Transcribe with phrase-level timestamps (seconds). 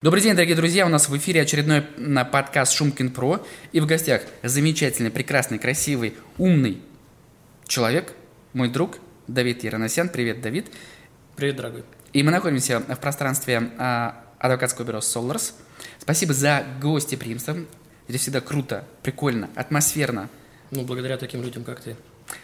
[0.00, 0.86] Добрый день, дорогие друзья!
[0.86, 3.44] У нас в эфире очередной подкаст Шумкин Про.
[3.72, 6.80] И в гостях замечательный, прекрасный, красивый, умный
[7.66, 8.12] человек,
[8.52, 10.08] мой друг Давид Яроносян.
[10.08, 10.68] Привет, Давид.
[11.34, 11.82] Привет, дорогой.
[12.12, 15.52] И мы находимся в пространстве а, адвокатского бюро Solars.
[15.98, 17.56] Спасибо за гостеприимство.
[18.06, 20.30] Здесь всегда круто, прикольно, атмосферно.
[20.70, 21.96] Ну, благодаря таким людям, как ты,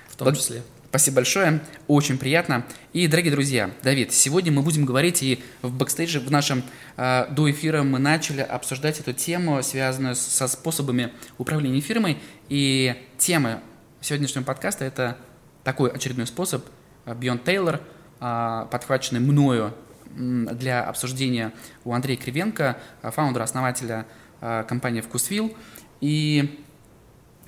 [0.09, 0.39] в том Благ...
[0.39, 0.64] числе.
[0.95, 2.65] Спасибо большое, очень приятно.
[2.93, 6.63] И, дорогие друзья, Давид, сегодня мы будем говорить и в бэкстейдже, в нашем
[6.97, 12.19] э, до эфира мы начали обсуждать эту тему, связанную со способами управления фирмой.
[12.49, 13.61] И тема
[14.01, 15.19] сегодняшнего подкаста– это
[15.65, 16.65] такой очередной способ,
[17.07, 17.80] Beyond Taylor,
[18.21, 19.74] э, подхваченный мною
[20.15, 21.52] для обсуждения
[21.85, 24.07] у Андрея Кривенко, founder а, основателя
[24.41, 25.57] э, компании «Вкусвилл».
[26.01, 26.63] И,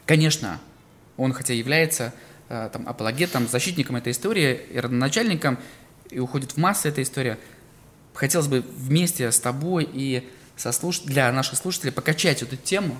[0.04, 0.58] конечно,
[1.16, 2.12] он хотя является
[2.48, 5.58] там, апологетом, защитником этой истории и родоначальником,
[6.10, 7.38] и уходит в массы эта история.
[8.14, 11.00] Хотелось бы вместе с тобой и со слуш...
[11.00, 12.96] для наших слушателей покачать эту тему,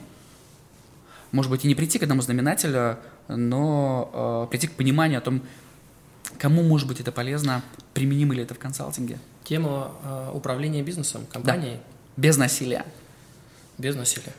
[1.33, 2.99] может быть, и не прийти к одному знаменателю,
[3.29, 5.43] но э, прийти к пониманию о том,
[6.39, 7.63] кому может быть это полезно,
[7.95, 9.19] применимо ли это в консалтинге.
[9.45, 11.77] Тема э, управления бизнесом, компанией.
[11.77, 11.83] Да.
[12.17, 12.85] Без насилия.
[13.79, 14.33] Без насилия.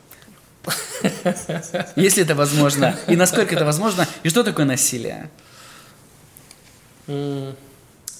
[1.96, 2.96] Если это возможно.
[3.06, 4.06] И насколько это возможно.
[4.22, 5.30] И что такое насилие?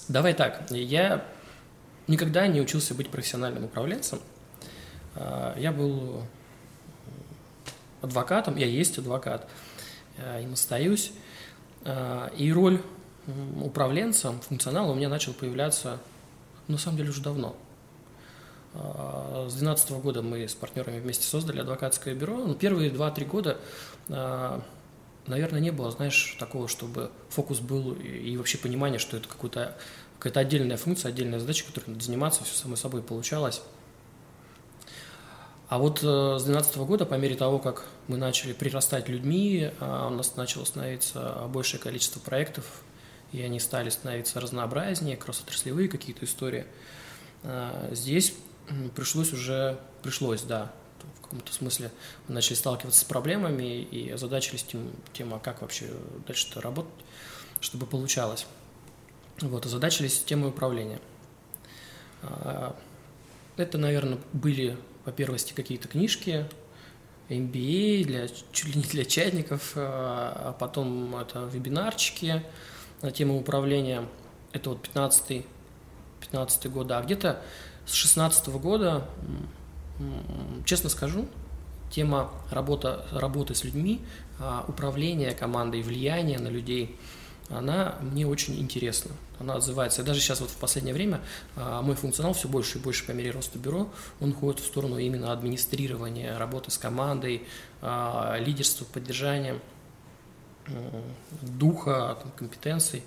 [0.09, 0.71] Давай так.
[0.71, 1.25] Я
[2.07, 4.21] никогда не учился быть профессиональным управленцем.
[5.15, 6.23] А, я был
[8.01, 9.49] адвокатом, я есть адвокат,
[10.41, 11.13] им остаюсь.
[11.85, 12.81] А, и роль
[13.61, 15.99] управленца, функционала у меня начал появляться,
[16.67, 17.68] на самом деле, уже давно– а,
[18.79, 22.37] с 2012 года мы с партнерами вместе создали адвокатское бюро.
[22.37, 23.59] Но ну, первые 2-3 года,
[24.09, 24.63] а,
[25.27, 29.77] наверное, не было, знаешь, такого, чтобы фокус был и вообще понимание, что это какая-то
[30.19, 33.63] какая-то отдельная функция, отдельная задача, которой надо заниматься, все само собой получалось.
[35.69, 40.09] А вот э, с 2012 года, по мере того, как мы начали прирастать людьми, а,
[40.09, 42.83] у нас начало становиться большее количество проектов,
[43.33, 46.65] и они стали становиться разнообразнее, кросс-отраслевые какие-то истории.
[47.93, 48.35] Здесь
[48.95, 50.73] пришлось уже, пришлось, да,
[51.19, 51.91] в каком-то смысле
[52.27, 55.91] мы начали сталкиваться с проблемами и озадачились тем, тем а как вообще
[56.27, 56.93] дальше-то работать,
[57.61, 58.47] чтобы получалось.
[59.41, 61.01] Вот, озадачились темой управления.
[62.23, 62.77] А,
[63.57, 66.49] это, наверное, были, по первости, какие-то книжки,
[67.29, 72.43] MBA, для, чуть ли не для чайников, а, а потом это вебинарчики
[73.03, 74.09] на тему управления.
[74.53, 75.45] Это вот 15
[76.21, 77.43] 15 год, да, где-то
[77.89, 79.09] с 2016 года,
[80.67, 81.27] честно скажу,
[81.91, 84.01] тема работа, работы с людьми,
[84.39, 86.97] а, управления командой, влияние на людей,
[87.49, 89.13] она мне очень интересна.
[89.39, 90.03] Она отзывается.
[90.03, 91.23] даже сейчас вот в последнее время
[91.57, 93.89] а, мой функционал все больше и больше по мере роста бюро,
[94.21, 97.45] он уходит в сторону именно администрирования, работы с командой,
[97.81, 99.59] а, лидерства, поддержания
[101.41, 103.03] духа, компетенций.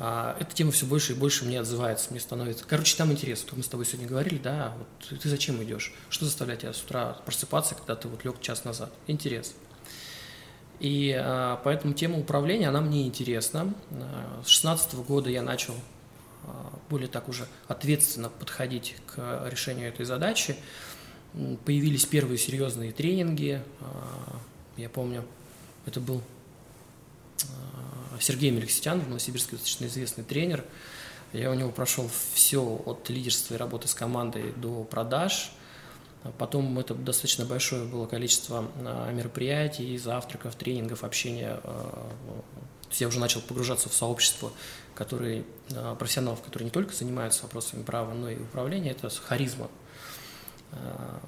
[0.00, 2.64] А, эта тема все больше и больше мне отзывается, мне становится.
[2.64, 5.92] Короче, там интересно, мы с тобой сегодня говорили, да, вот ты зачем идешь?
[6.08, 8.92] Что заставляет тебя с утра просыпаться, когда ты вот лег час назад?
[9.08, 9.54] Интерес.
[10.78, 13.74] И а, поэтому тема управления, она мне интересна.
[13.90, 15.74] А, с 16 года я начал
[16.44, 20.54] а, более так уже ответственно подходить к решению этой задачи.
[21.64, 23.60] Появились первые серьезные тренинги.
[23.80, 24.38] А,
[24.76, 25.24] я помню,
[25.86, 26.22] это был
[28.20, 30.64] Сергей Меликситян, в Новосибирске достаточно известный тренер.
[31.32, 35.52] Я у него прошел все от лидерства и работы с командой до продаж.
[36.38, 41.60] Потом это достаточно большое было количество а, мероприятий, завтраков, тренингов, общения.
[41.62, 42.12] А,
[42.92, 44.52] я уже начал погружаться в сообщество
[44.94, 45.44] которые,
[45.76, 48.90] а, профессионалов, которые не только занимаются вопросами права, но и управления.
[48.90, 49.68] Это харизма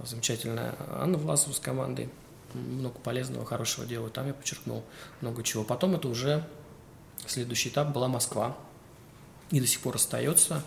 [0.05, 2.11] замечательная Анна Власова с командой
[2.53, 4.12] много полезного, хорошего делают.
[4.12, 4.84] Там я подчеркнул
[5.23, 5.65] много чего.
[5.65, 6.45] Потом это уже
[7.31, 8.57] Следующий этап была Москва.
[9.53, 10.65] И до сих пор остается.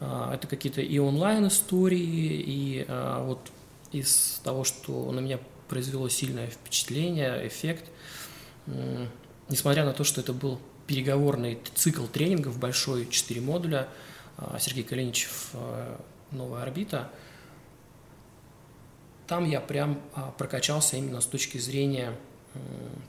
[0.00, 3.52] А, это какие-то и онлайн истории, и а, вот
[3.92, 5.38] из того, что на меня
[5.68, 7.84] произвело сильное впечатление, эффект,
[9.50, 13.86] несмотря на то, что это был переговорный цикл тренингов большой, 4 модуля,
[14.38, 15.50] а, Сергей Калиничев
[16.30, 17.10] «Новая орбита»,
[19.26, 20.00] там я прям
[20.38, 22.16] прокачался именно с точки зрения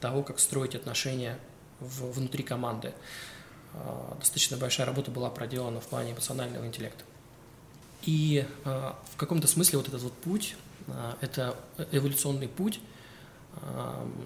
[0.01, 1.39] того, как строить отношения
[1.81, 2.93] в, внутри команды.
[3.73, 7.03] А, достаточно большая работа была проделана в плане эмоционального интеллекта.
[8.03, 10.55] И а, в каком-то смысле вот этот вот путь,
[10.87, 11.57] а, это
[11.91, 12.79] эволюционный путь.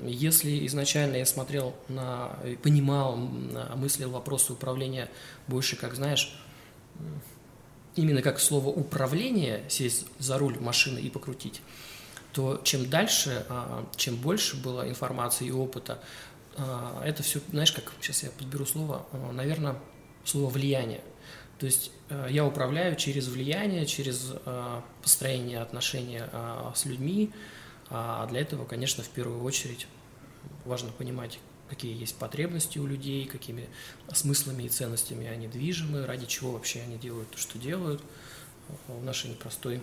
[0.04, 5.10] Если изначально я смотрел на, понимал, мыслил вопросы управления
[5.48, 6.40] больше, как знаешь,
[7.96, 11.62] именно как слово управление, сесть за руль машины и покрутить,
[12.34, 13.48] то чем дальше,
[13.96, 16.00] чем больше было информации и опыта,
[16.58, 19.78] это все, знаешь, как сейчас я подберу слово, а, наверное,
[20.24, 21.02] слово влияние.
[21.60, 21.92] То есть
[22.30, 24.34] я управляю через влияние, через
[25.02, 26.22] построение отношений
[26.76, 27.32] с людьми,
[27.90, 29.88] а для этого, конечно, в первую очередь
[30.66, 33.70] важно понимать, какие есть потребности у людей, какими
[34.14, 38.02] смыслами и ценностями они движимы, ради чего вообще они делают то, что делают
[38.88, 39.82] в нашей непростой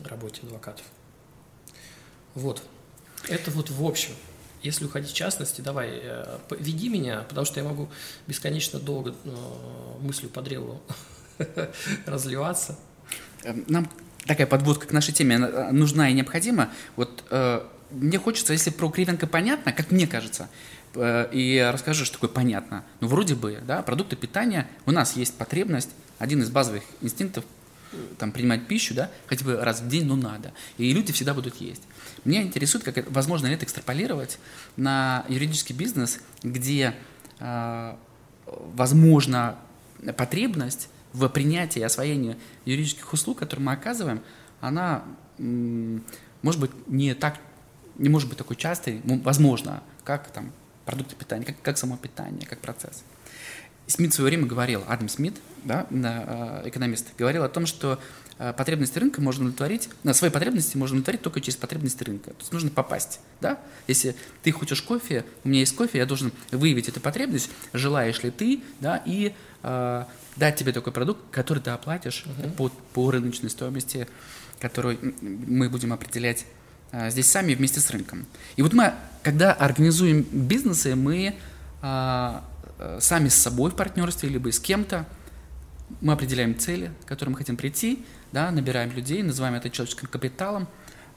[0.00, 0.84] работе адвокатов.
[2.34, 2.62] Вот.
[3.28, 4.14] Это вот в общем.
[4.62, 7.88] Если уходить в частности, давай, э, веди меня, потому что я могу
[8.26, 9.30] бесконечно долго э,
[10.00, 10.82] мыслью по древу
[12.06, 12.78] разливаться.
[13.44, 13.90] Эм, нам
[14.26, 16.70] такая подводка к нашей теме э, нужна и необходима.
[16.96, 17.24] Вот
[17.90, 20.48] мне хочется, если про Кривенко понятно, как мне кажется,
[20.96, 22.84] и расскажи, что такое понятно.
[23.00, 27.44] Ну, вроде бы, да, продукты питания, у нас есть потребность, один из базовых инстинктов,
[28.18, 30.52] там, принимать пищу, да, хотя бы раз в день, но надо.
[30.78, 31.82] И люди всегда будут есть.
[32.24, 34.38] Меня интересует, как возможно ли это экстраполировать
[34.76, 36.94] на юридический бизнес, где,
[37.38, 37.96] э,
[38.46, 39.58] возможно,
[40.16, 44.22] потребность в принятии и освоении юридических услуг, которые мы оказываем,
[44.60, 45.04] она,
[45.38, 47.38] может быть, не так
[48.00, 50.52] не может быть такой частой, ну, возможно, как там
[50.86, 53.04] продукты питания, как, как само питание, как процесс.
[53.90, 57.98] Смит в свое время говорил, Адам Смит, да, э, экономист, говорил о том, что
[58.38, 62.30] э, потребности рынка можно удовлетворить, на свои потребности можно удовлетворить только через потребности рынка.
[62.30, 63.58] То есть нужно попасть, да?
[63.86, 68.30] Если ты хочешь кофе, у меня есть кофе, я должен выявить эту потребность, желаешь ли
[68.30, 70.04] ты, да, и э,
[70.36, 72.52] дать тебе такой продукт, который ты оплатишь uh-huh.
[72.52, 74.06] по, по рыночной стоимости,
[74.60, 76.46] которую мы будем определять
[76.92, 78.26] а, здесь сами вместе с рынком.
[78.56, 81.36] И вот мы, когда организуем бизнесы, мы
[81.82, 82.44] а,
[83.00, 85.06] сами с собой в партнерстве, либо с кем-то,
[86.00, 90.68] мы определяем цели, к которым мы хотим прийти, да, набираем людей, называем это человеческим капиталом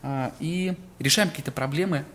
[0.02, 2.06] а, и решаем какие-то проблемы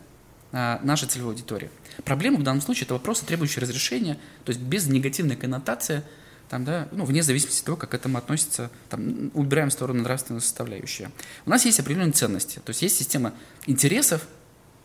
[0.53, 1.71] а, нашей целевой аудитории.
[2.05, 4.15] Проблема в данном случае это вопросы, требующие разрешения,
[4.45, 6.03] то есть без негативной коннотации–
[6.49, 10.03] там, да, ну, вне зависимости от того, как к этому относится, там, убираем в сторону
[10.03, 11.11] нравственную составляющую.
[11.47, 13.35] У нас есть определенные ценности, то есть есть система
[13.67, 14.27] интересов,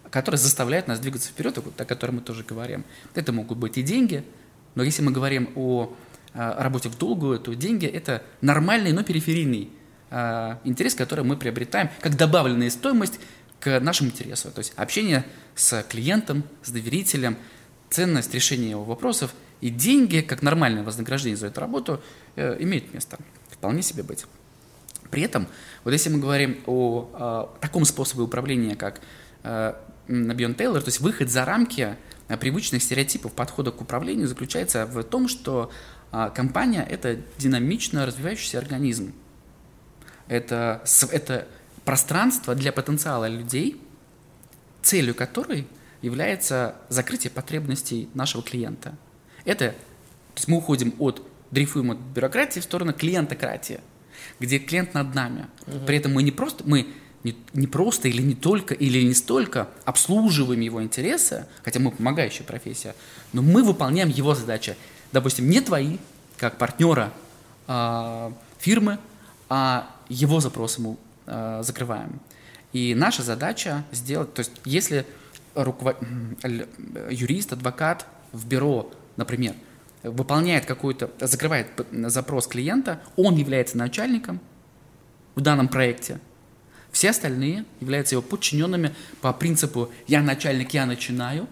[0.09, 2.83] которая заставляет нас двигаться вперед, о которой мы тоже говорим.
[3.15, 4.23] Это могут быть и деньги,
[4.75, 5.93] но если мы говорим о,
[6.33, 9.69] о работе в долгую, то деньги– это нормальный, но периферийный
[10.09, 13.19] а, интерес, который мы приобретаем как добавленная стоимость
[13.59, 14.51] к нашему интересу.
[14.51, 15.25] То есть общение
[15.55, 17.37] с клиентом, с доверителем,
[17.89, 19.33] ценность решения его вопросов–
[19.63, 22.01] и деньги, как нормальное вознаграждение за эту работу,
[22.35, 23.17] э, имеют место.
[23.49, 24.25] Вполне себе быть.
[25.09, 25.47] При этом,
[25.85, 28.99] вот если мы говорим о, о таком способе управления, как
[29.43, 29.73] э,
[30.09, 31.95] Бьон Тейлор, то есть выход за рамки э,
[32.37, 35.71] привычных стереотипов подхода к управлению заключается в том, что
[36.11, 39.13] э, компания– это динамично развивающийся организм.
[40.27, 41.47] Это, это
[41.85, 43.81] пространство для потенциала людей,
[44.81, 45.67] целью которой
[46.01, 48.97] является закрытие потребностей нашего клиента–
[49.45, 53.81] это, то есть мы уходим от, дрейфуем от бюрократии в сторону клиентократии,
[54.39, 55.47] где клиент над нами.
[55.67, 55.85] Угу.
[55.85, 56.87] При этом мы не просто, мы
[57.23, 62.45] не, не просто или не только, или не столько обслуживаем его интересы, хотя мы помогающая
[62.45, 62.95] профессия,
[63.31, 64.75] но мы выполняем его задачи.
[65.11, 65.97] Допустим, не твои,
[66.37, 67.13] как партнера
[67.67, 68.99] э, фирмы,
[69.49, 72.19] а его запросы мы э, закрываем.
[72.73, 75.05] И наша задача сделать, то есть если
[75.55, 75.97] руковод...
[77.09, 79.55] юрист, адвокат в бюро например,
[80.03, 84.39] выполняет какой-то, закрывает запрос клиента, он является начальником
[85.35, 86.19] в данном проекте,
[86.93, 91.49] все остальные являются его подчиненными по принципу «я начальник, я начинаю»,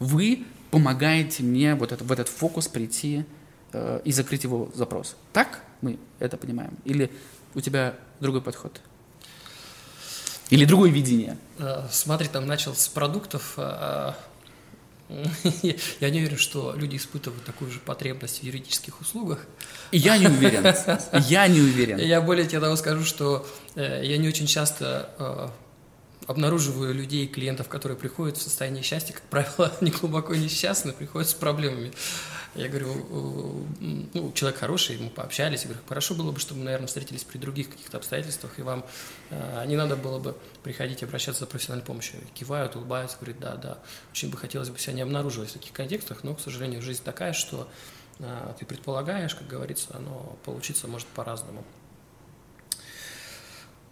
[0.00, 3.24] вы помогаете мне вот это, в этот фокус прийти
[3.72, 5.16] э, и закрыть его запрос.
[5.32, 6.72] Так мы это понимаем?
[6.84, 7.12] Или
[7.54, 8.80] у тебя другой подход?
[10.48, 11.36] Или другое видение?
[11.58, 14.16] Э, смотри, там начал с продуктов, а,
[16.00, 19.46] Я не уверен, что люди испытывают такую же потребность в юридических услугах.
[19.92, 20.74] Я не уверен.
[21.28, 21.98] Я не уверен.
[21.98, 25.48] Я более того скажу, что э, я не очень часто э,
[26.26, 31.34] обнаруживаю людей, клиентов, которые приходят в состоянии счастья, как правило, не глубоко несчастны, приходят с
[31.34, 31.92] проблемами.
[32.56, 33.66] Я говорю,
[34.12, 37.70] ну, человек хороший, мы пообщались, я говорю, хорошо было бы, чтобы наверное, встретились при других
[37.70, 38.84] каких-то обстоятельствах, и вам
[39.30, 42.20] э, не надо было бы приходить и обращаться за профессиональной помощью.
[42.34, 43.78] Кивают, улыбаются, говорят, да, да,
[44.10, 47.34] очень бы хотелось бы себя не обнаруживать в таких контекстах, но, к сожалению, жизнь такая,
[47.34, 47.68] что
[48.18, 51.64] э, ты предполагаешь, как говорится, но получиться может по-разному.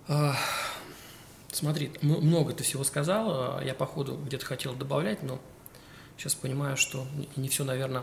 [0.08, 0.32] Э,
[1.52, 5.38] смотри, много ты всего сказал, я по ходу где-то хотел добавлять, но
[6.16, 8.02] сейчас понимаю, что не все, наверное,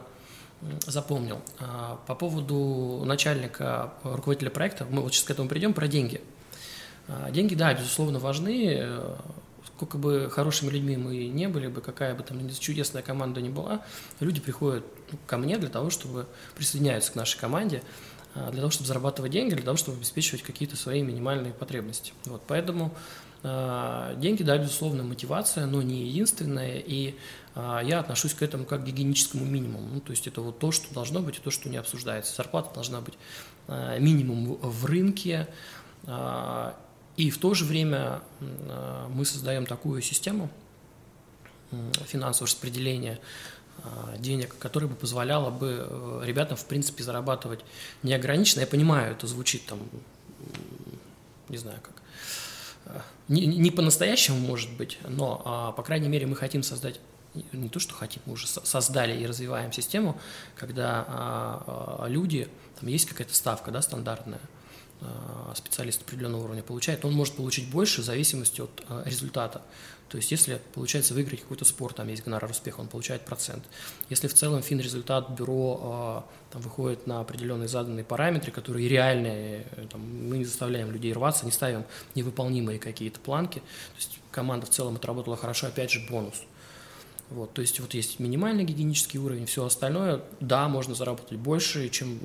[0.86, 1.42] запомнил.
[1.60, 6.22] А, по поводу начальника, руководителя проекта, мы вот сейчас к этому придем, про деньги.
[7.08, 8.78] А, деньги, да, безусловно, важны.
[8.80, 9.16] Э,
[9.76, 13.82] сколько бы хорошими людьми мы не были бы, какая бы там чудесная команда ни была,
[14.20, 17.84] люди приходят ну, ко мне для того, чтобы присоединяются к нашей команде,
[18.34, 22.14] а, для того, чтобы зарабатывать деньги, для того, чтобы обеспечивать какие-то свои минимальные потребности.
[22.26, 22.90] Вот, поэтому э,
[24.18, 27.16] деньги, да, безусловно, мотивация, но не единственная, и
[27.56, 29.88] э, я отношусь к этому как к гигиеническому минимуму.
[29.94, 32.36] Ну, то есть это вот то, что должно быть, и то, что не обсуждается.
[32.36, 33.16] Зарплата должна быть
[33.68, 35.48] э, минимум в рынке,
[37.18, 38.22] и в то же время
[39.10, 40.52] мы создаем такую систему
[42.06, 43.20] финансового распределения
[43.84, 47.60] а, денег, которая бы позволяла бы э, ребятам, в принципе, зарабатывать
[48.04, 48.62] неограниченно.
[48.62, 49.80] Я понимаю, это звучит там,
[51.50, 51.95] не знаю как,
[53.28, 57.00] не, не по-настоящему, может быть, но, а, по крайней мере, мы хотим создать
[57.52, 60.20] не то, что хотим, мы уже создали и развиваем систему,
[60.56, 62.48] когда а, люди,
[62.80, 64.42] там есть какая-то ставка, да, стандартная,
[65.56, 69.62] специалист определенного уровня получает, он может получить больше в зависимости от результата.
[70.10, 73.64] То есть, если получается выиграть какой-то спор, там есть гонорар успеха, он получает процент.
[74.10, 79.88] Если в целом фин-результат бюро э, там, выходит на определенные заданные параметры, которые реальные, э,
[79.92, 84.70] там, мы не заставляем людей рваться, не ставим невыполнимые какие-то планки, то есть команда в
[84.70, 86.44] целом отработала хорошо, опять же, бонус.
[87.32, 92.20] Вот, то есть вот есть минимальный гигиенический уровень, все остальное, да, можно заработать больше, чем,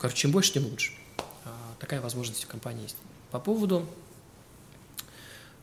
[0.00, 0.92] короче, чем больше, тем лучше.
[1.44, 2.96] А, такая возможность в компании есть.
[3.30, 3.86] По поводу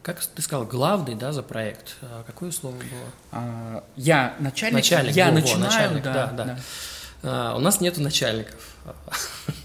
[0.05, 1.97] как ты сказал, главный, да, за проект?
[2.03, 3.11] А какое слово было?
[3.31, 4.75] А, я начальник.
[4.75, 5.15] Начальник.
[5.15, 6.45] Я во, начинаю, начальник, да, да, да.
[6.45, 6.59] да.
[7.23, 8.77] А, у нас нету начальников.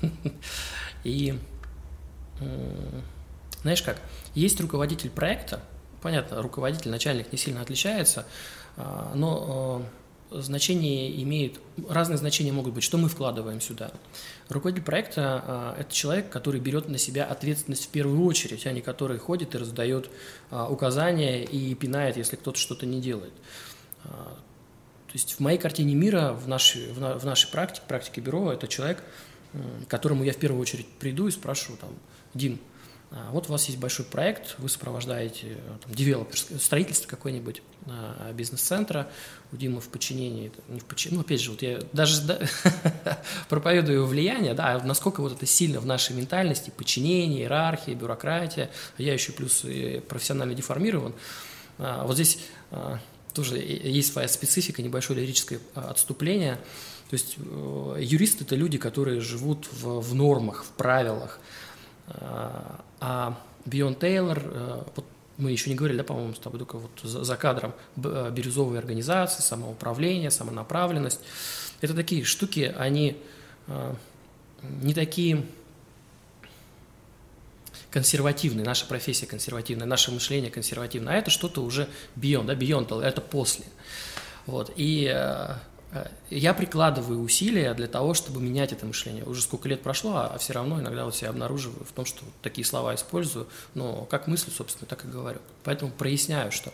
[1.05, 1.39] И
[3.63, 3.99] знаешь как?
[4.35, 5.61] Есть руководитель проекта.
[6.03, 8.27] Понятно, руководитель, начальник не сильно отличается,
[8.77, 9.83] а, но
[10.31, 13.91] значение имеет, разные значения могут быть, что мы вкладываем сюда.
[14.49, 18.81] Руководитель проекта а,– это человек, который берет на себя ответственность в первую очередь, а не
[18.81, 20.09] который ходит и раздает
[20.51, 23.33] а, указания и пинает, если кто-то что-то не делает.
[24.03, 29.03] То есть в моей картине мира, в нашей, в нашей практике, практике бюро, это человек,
[29.53, 31.91] к которому я в первую очередь приду и спрашиваю, там,
[32.33, 32.61] Дим,
[33.33, 39.11] вот у вас есть большой проект, вы сопровождаете э, там, девелоперское строительство какой-нибудь а, бизнес-центра,
[39.53, 42.39] у Димы в подчинении, не в подчинении, ну, опять же, вот я даже да,
[43.49, 49.13] проповедую влияние, да, насколько вот это сильно в нашей ментальности, подчинение, иерархия, бюрократия, а я
[49.13, 49.65] еще плюс
[50.09, 51.13] профессионально деформирован.
[51.79, 52.39] А, вот здесь
[53.35, 56.59] тоже есть своя специфика, небольшое лирическое отступление.
[57.11, 61.41] То есть э, юристы– это люди, которые живут в, в нормах, в правилах,
[62.13, 63.37] а
[63.67, 65.05] Beyond Taylor, э, вот
[65.37, 68.79] мы еще не говорили, да, по-моему, с тобой только вот за, за кадром, э, бирюзовые
[68.79, 71.21] организации, самоуправление, самонаправленность.
[71.81, 73.17] Это такие штуки, они
[73.67, 73.95] э,
[74.63, 75.47] не такие
[77.91, 83.21] консервативные, наша профессия консервативная, наше мышление консервативное, а это что-то уже beyond, да, beyond, это
[83.21, 83.65] после.
[84.47, 85.07] Вот, и
[86.31, 89.25] я прикладываю усилия для того, чтобы менять это мышление.
[89.25, 92.65] Уже сколько лет прошло, а все равно иногда вот себя обнаруживаю в том, что такие
[92.65, 95.41] слова использую, но как мыслю, собственно, так и говорю.
[95.65, 96.73] Поэтому проясняю, что,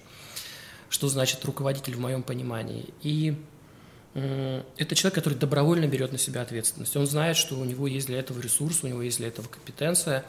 [0.90, 2.92] что значит руководитель в моем понимании.
[3.02, 3.36] И
[4.14, 6.96] это человек, который добровольно берет на себя ответственность.
[6.96, 10.24] Он знает, что у него есть для этого ресурс, у него есть для этого компетенция,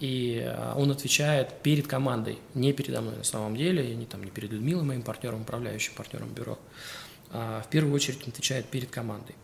[0.00, 4.32] и э, он отвечает перед командой, не передо мной на самом деле, не, там, не
[4.32, 6.58] перед Людмилой, моим партнером, управляющим партнером бюро.
[6.58, 7.03] А,
[7.34, 9.34] в первую очередь отвечает перед командой.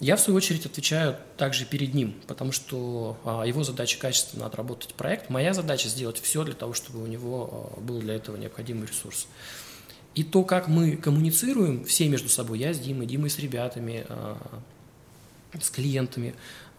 [0.00, 4.92] Я, в свою очередь, отвечаю также перед ним, потому что а, его задача качественно отработать
[4.94, 5.30] проект.
[5.30, 9.28] Моя задача сделать все для того, чтобы у него а, был для этого необходимый ресурс.
[10.16, 14.06] И то, как мы коммуницируем все между собой, я с Димой, Димой с ребятами,
[15.60, 16.34] с клиентами,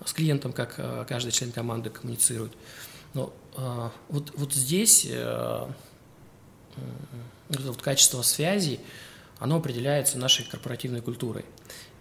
[0.06, 0.76] с клиентом, как
[1.08, 2.54] каждый член команды коммуницирует.
[3.14, 3.34] Но
[4.08, 5.68] вот, вот здесь э,
[7.50, 8.80] вот качество связи,
[9.40, 11.46] оно определяется нашей корпоративной культурой.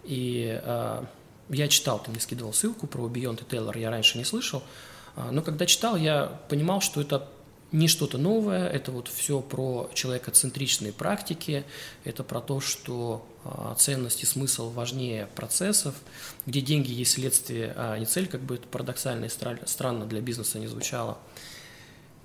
[0.03, 1.03] И э,
[1.49, 4.63] я читал, ты мне скидывал ссылку про Beyond и Taylor, я раньше не слышал,
[5.15, 7.27] э, но когда читал, я понимал, что это
[7.71, 11.65] не что-то новое, это вот все про человекоцентричные практики,
[12.03, 15.95] это про то, что э, ценность и смысл важнее процессов,
[16.45, 20.59] где деньги есть следствие, а не цель, как бы это парадоксально и странно для бизнеса
[20.59, 21.17] не звучало.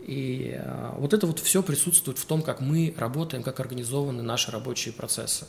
[0.06, 4.50] И э, вот это вот все присутствует в том, как мы работаем, как организованы наши
[4.50, 5.44] рабочие процессы.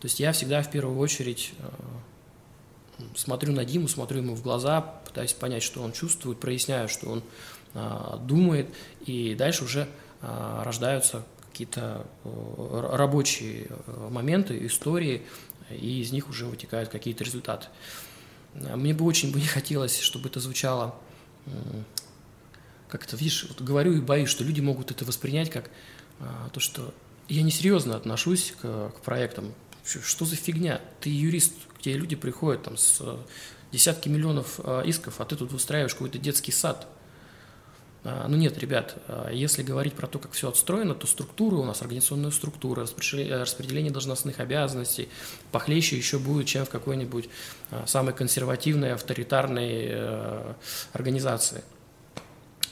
[0.00, 4.80] То есть я всегда в первую очередь э, смотрю на Диму, смотрю ему в глаза,
[4.80, 7.22] пытаюсь понять, что он чувствует, проясняю, что он
[7.74, 8.68] э, думает,
[9.06, 9.88] и дальше уже
[10.22, 13.68] рождаются какие-то рабочие
[14.08, 15.20] моменты, истории,
[15.68, 17.66] и из них уже вытекают какие-то результаты.
[18.54, 20.94] Мне бы очень бы не хотелось, чтобы это звучало
[22.98, 25.68] как-то, видишь, вот говорю и боюсь, что люди могут это воспринять как
[26.20, 26.94] а, то, что
[27.28, 29.52] я несерьезно отношусь к, к проектам.
[29.84, 30.80] Что за фигня?
[31.00, 33.02] Ты юрист, где люди приходят там с
[33.72, 36.86] десятки миллионов а, исков, а ты тут устраиваешь какой-то детский сад.
[38.04, 41.64] А, ну нет, ребят, а, если говорить про то, как все отстроено, то структура у
[41.64, 45.08] нас, организационная структура, распределение должностных обязанностей
[45.50, 47.28] похлеще еще будет, чем в какой-нибудь
[47.86, 50.54] самой консервативной, авторитарной э,
[50.92, 51.64] организации.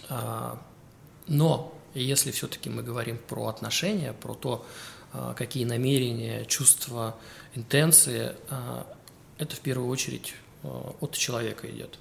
[0.09, 4.67] Но если все-таки мы говорим про отношения, про то,
[5.37, 7.17] какие намерения, чувства,
[7.55, 8.35] интенции,
[9.39, 11.99] это в первую очередь от человека идет.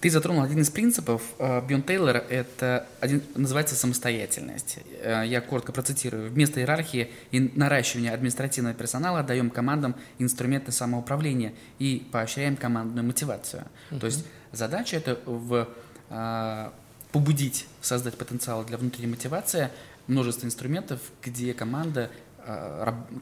[0.00, 4.78] Ты затронул один из принципов Бьон Тейлора, это один, называется самостоятельность.
[5.00, 6.30] Э, я коротко процитирую.
[6.30, 13.64] Вместо иерархии и наращивания административного персонала даем командам инструменты самоуправления и поощряем командную мотивацию.
[13.90, 14.00] Uh-huh.
[14.00, 15.66] То есть задача это в,
[16.10, 16.74] а,
[17.12, 19.70] побудить, создать потенциал для внутренней мотивации,
[20.06, 22.10] множество инструментов, где команда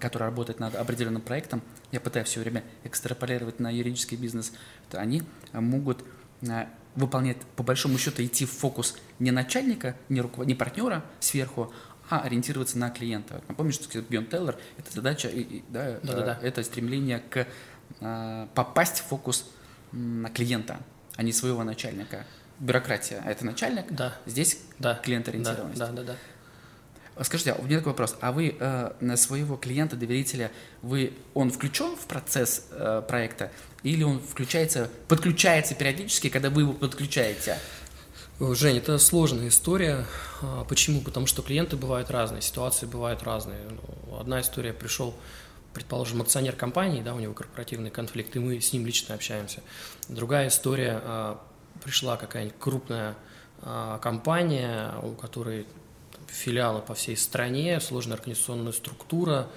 [0.00, 1.62] которая работает над определенным проектом,
[1.92, 4.52] я пытаюсь все время экстраполировать на юридический бизнес,
[4.90, 6.04] то они могут
[6.94, 10.46] выполнять, по большому счету, идти в фокус не начальника, не, руковод...
[10.46, 11.72] не партнера сверху,
[12.08, 13.42] а ориентироваться на клиента.
[13.48, 15.30] Напомню, что Бьон Теллер– это задача,
[15.68, 16.38] да, да, да, да.
[16.42, 17.46] это стремление к
[18.00, 19.50] а, попасть в фокус
[19.92, 20.78] на клиента,
[21.16, 22.26] а не своего начальника.
[22.60, 24.16] Бюрократия– это начальник, да.
[24.26, 24.94] здесь да.
[25.02, 25.78] клиент-ориентированность.
[25.78, 26.12] Да, да, да.
[26.12, 26.16] да.
[27.22, 28.16] Скажите, а у меня такой вопрос.
[28.20, 30.50] А вы э, на своего клиента, доверителя,
[30.82, 33.52] вы, он включен в процесс э, проекта
[33.84, 37.58] или он включается, подключается периодически, когда вы его подключаете?
[38.40, 40.06] Жень, это сложная история.
[40.42, 41.02] А, почему?
[41.02, 43.60] Потому что клиенты бывают разные, ситуации бывают разные.
[43.70, 45.14] Ну, одна история пришел,
[45.72, 49.60] предположим, акционер компании, да, у него корпоративный конфликт, и мы с ним лично общаемся.
[50.08, 51.40] Другая история, а,
[51.84, 53.14] пришла какая-нибудь крупная
[53.62, 55.66] а, компания, у которой
[56.34, 59.48] филиалы по всей стране, сложная организационная структура,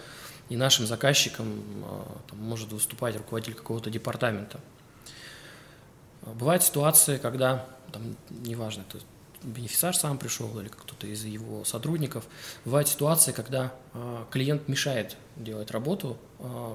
[0.50, 4.60] и нашим заказчиком а, там, может выступать руководитель какого-то департамента.
[6.22, 9.04] Бывают ситуации, когда, там, неважно, это
[9.44, 12.26] бенефициар сам пришел или кто-то из его сотрудников,
[12.66, 16.18] бывают ситуации, когда э, клиент мешает делать работу,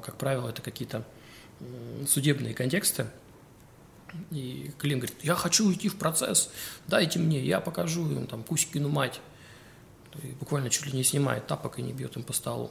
[0.04, 1.04] как правило, это какие-то
[2.06, 3.06] судебные контексты,
[4.30, 6.50] и клиент говорит, я хочу уйти в процесс,
[6.86, 9.20] дайте мне, я покажу им, там, Кузькину мать,
[10.22, 12.70] и буквально чуть ли не снимает тапок и не бьет им по столу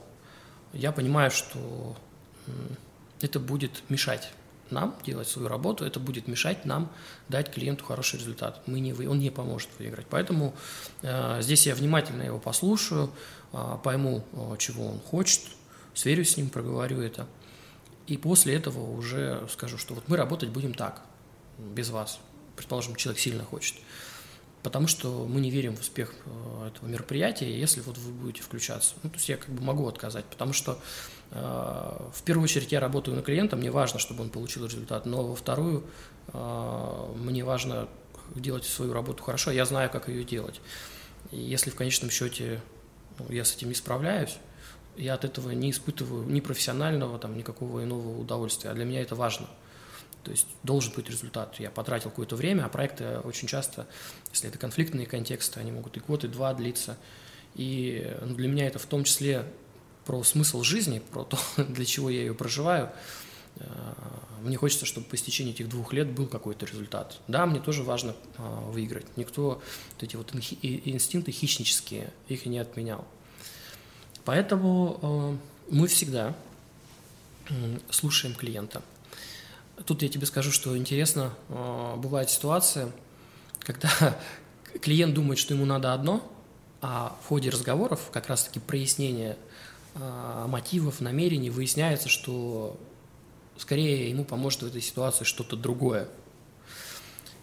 [0.73, 1.95] я понимаю, что
[3.21, 4.31] это будет мешать
[4.69, 6.91] нам делать свою работу, это будет мешать нам
[7.27, 8.61] дать клиенту хороший результат.
[8.67, 10.05] Мы не, он не поможет выиграть.
[10.09, 10.55] Поэтому
[11.01, 13.11] э, здесь я внимательно его послушаю,
[13.51, 15.41] э, пойму, э, чего он хочет,
[15.93, 17.27] сверюсь с ним, проговорю это.
[18.07, 21.01] И после этого уже скажу, что вот мы работать будем так,
[21.57, 22.19] без вас.
[22.55, 23.75] Предположим, человек сильно хочет
[24.63, 28.95] потому что мы не верим в успех э, этого мероприятия, если вот вы будете включаться.
[29.03, 30.79] Ну, то есть я как бы могу отказать, потому что
[31.31, 35.23] э, в первую очередь я работаю на клиента, мне важно, чтобы он получил результат, но
[35.23, 35.83] во вторую
[36.33, 37.87] э, мне важно
[38.35, 40.61] делать свою работу хорошо, я знаю, как ее делать.
[41.31, 42.61] И если в конечном счете
[43.19, 44.37] ну, я с этим не справляюсь,
[44.97, 49.15] я от этого не испытываю ни профессионального, там, никакого иного удовольствия, а для меня это
[49.15, 49.47] важно–
[50.23, 51.59] то есть должен быть результат.
[51.59, 53.87] Я потратил какое-то время, а проекты очень часто,
[54.31, 56.97] если это конфликтные контексты, они могут и год, и два длиться.
[57.55, 59.45] И ну, для меня это в том числе
[60.05, 62.91] про смысл жизни, про то, для чего я ее проживаю.
[63.57, 63.65] Э,
[64.41, 67.19] мне хочется, чтобы по истечении этих двух лет был какой-то результат.
[67.27, 69.05] Да, мне тоже важно а, выиграть.
[69.17, 69.61] Никто
[69.93, 73.05] вот эти вот инстинкты хищнические, их и не отменял.
[74.25, 76.35] Поэтому э, мы всегда
[77.89, 78.81] слушаем клиента–
[79.85, 82.91] Тут я тебе скажу, что интересно, а, бывает ситуация,
[83.59, 83.89] когда
[84.81, 86.23] клиент думает, что ему надо одно,
[86.81, 89.37] а в ходе разговоров, как раз-таки прояснения
[89.95, 92.79] а, мотивов, намерений, выясняется, что
[93.57, 96.07] скорее ему поможет в этой ситуации что-то другое–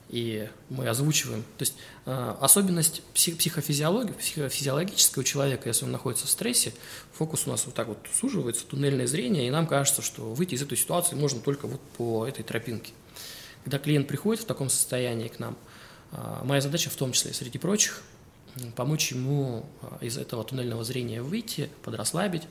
[0.09, 1.43] и мы озвучиваем.
[1.59, 1.75] То есть
[2.07, 6.73] э, особенность псих, психофизиологии, психофизиологического человека, если он находится в стрессе,
[7.13, 10.63] фокус у нас вот так вот суживается, туннельное зрение, и нам кажется, что выйти из
[10.63, 12.93] этой ситуации можно только вот по этой тропинке.
[13.65, 15.57] Когда клиент приходит в таком состоянии к нам,
[16.13, 18.03] э, моя задача в том числе, среди прочих,
[18.77, 22.43] помочь ему э, из этого туннельного зрения выйти, подрасслабить.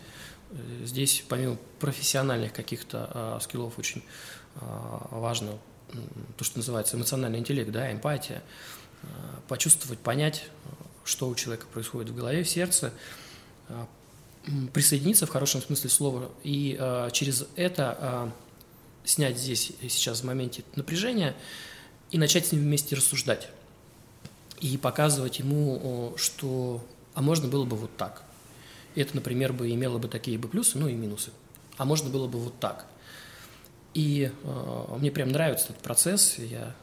[0.52, 4.04] Э, здесь помимо профессиональных каких-то э, скиллов очень
[5.12, 5.60] важно
[6.38, 8.44] то, что называется эмоциональный интеллект, да, эмпатия,
[9.04, 9.08] э,
[9.48, 10.50] почувствовать, понять,
[11.08, 12.94] что у человека происходит в голове, в сердце,
[13.70, 13.86] э,
[14.74, 18.32] присоединиться в хорошем смысле слова и э, через это э,
[19.06, 21.36] снять здесь сейчас в моменте напряжения
[22.12, 23.50] и начать с ним вместе рассуждать
[24.60, 28.24] и показывать ему, что а можно было бы вот так.
[28.96, 31.32] Это, например, бы имело бы такие бы плюсы, ну и минусы.
[31.78, 32.86] А можно было бы вот так.
[33.98, 36.76] И э, мне прям нравится этот процесс, я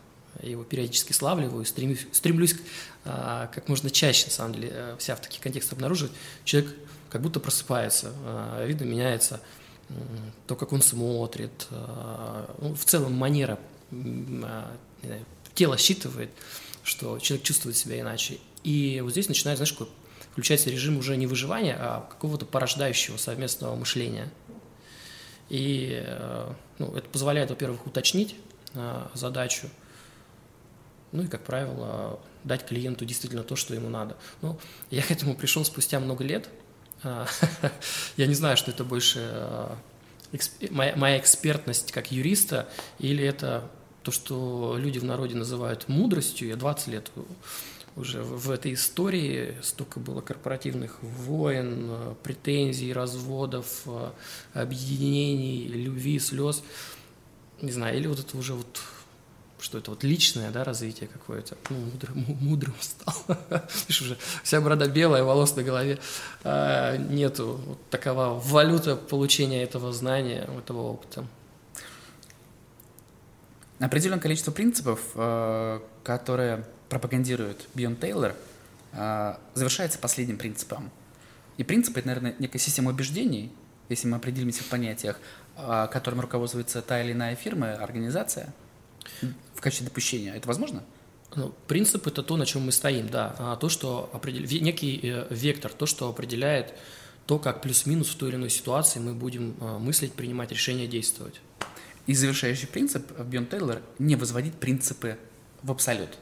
[0.43, 2.57] его периодически славливаю, стремлюсь, стремлюсь
[3.05, 6.11] э, как можно чаще, на самом деле, э, вся в таких контекстах обнаруживать.
[6.45, 6.75] Человек
[7.11, 9.41] как будто просыпается, э, видно меняется,
[9.91, 9.93] э,
[10.49, 13.61] то, как он смотрит, э, ну, в целом манера,
[13.93, 14.65] э,
[15.55, 16.31] тело считывает,
[16.83, 18.39] что человек чувствует себя иначе.
[18.65, 19.87] И вот здесь начинает, знаешь, какой
[20.33, 24.33] включается режим уже не выживания, а какого-то порождающего совместного мышления.
[25.49, 28.37] И э, ну, это позволяет, во-первых, уточнить
[28.75, 29.69] э, задачу,
[31.13, 34.17] ну и, как правило, дать клиенту действительно то, что ему надо.
[34.43, 34.59] Ну,
[34.91, 36.49] я к этому пришел спустя много лет.
[37.03, 37.27] Э,
[38.17, 39.69] я не знаю, что это больше
[40.71, 43.71] моя экспертность как юриста или это
[44.03, 46.49] то, что люди в народе называют мудростью.
[46.49, 47.11] Я 20 лет
[47.97, 54.11] уже в этой истории столько было корпоративных войн, э, претензий, разводов, э,
[54.53, 56.63] объединений, любви, слез.
[57.63, 58.81] Не знаю, или вот это уже вот
[59.61, 63.15] что это вот личное, да, развитие какое-то, ну, мудрым, мудрым стал.
[63.89, 65.99] Видишь, уже вся борода белая, волос на голове.
[66.43, 71.27] А, нету вот такова валюта получения этого знания, этого опыта.
[73.79, 78.37] Определенное количество принципов, э, которые пропагандирует Бион Тейлор,
[78.93, 80.93] а, завершается последним принципом.
[81.57, 83.53] И принцип— это, наверное, некая система убеждений,
[83.89, 85.19] если мы определимся в понятиях,
[85.57, 88.55] а, которым руководствуется та или иная фирма, организация,
[89.57, 90.35] в качестве допущения.
[90.35, 90.85] Это возможно?
[91.35, 93.35] Ну, принцип– это то, на чем мы стоим, да.
[93.41, 96.75] А то, что определяет, некий э, вектор, то, что определяет
[97.27, 101.41] то, как плюс-минус в той или иной ситуации мы будем мыслить, принимать решения, действовать.
[102.07, 105.19] И завершающий принцип Бион Тейлор– не возводить принципы
[105.63, 106.19] в абсолют.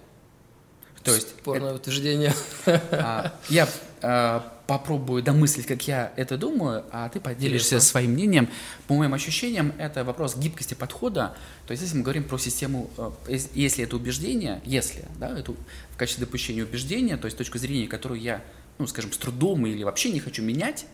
[1.04, 2.34] То есть Спорное это, утверждение.
[2.66, 3.68] А, я
[4.02, 7.88] а, попробую домыслить, как я это думаю, а ты поделишься Интересно.
[7.88, 8.48] своим мнением.
[8.86, 11.34] По моим ощущениям, это вопрос гибкости подхода.
[11.66, 15.96] То есть, если мы говорим про систему, а, если это убеждение, если, да, это в
[15.96, 18.42] качестве допущения убеждения, то есть точка зрения, которую я,
[18.78, 20.86] ну, скажем, с трудом или вообще не хочу менять,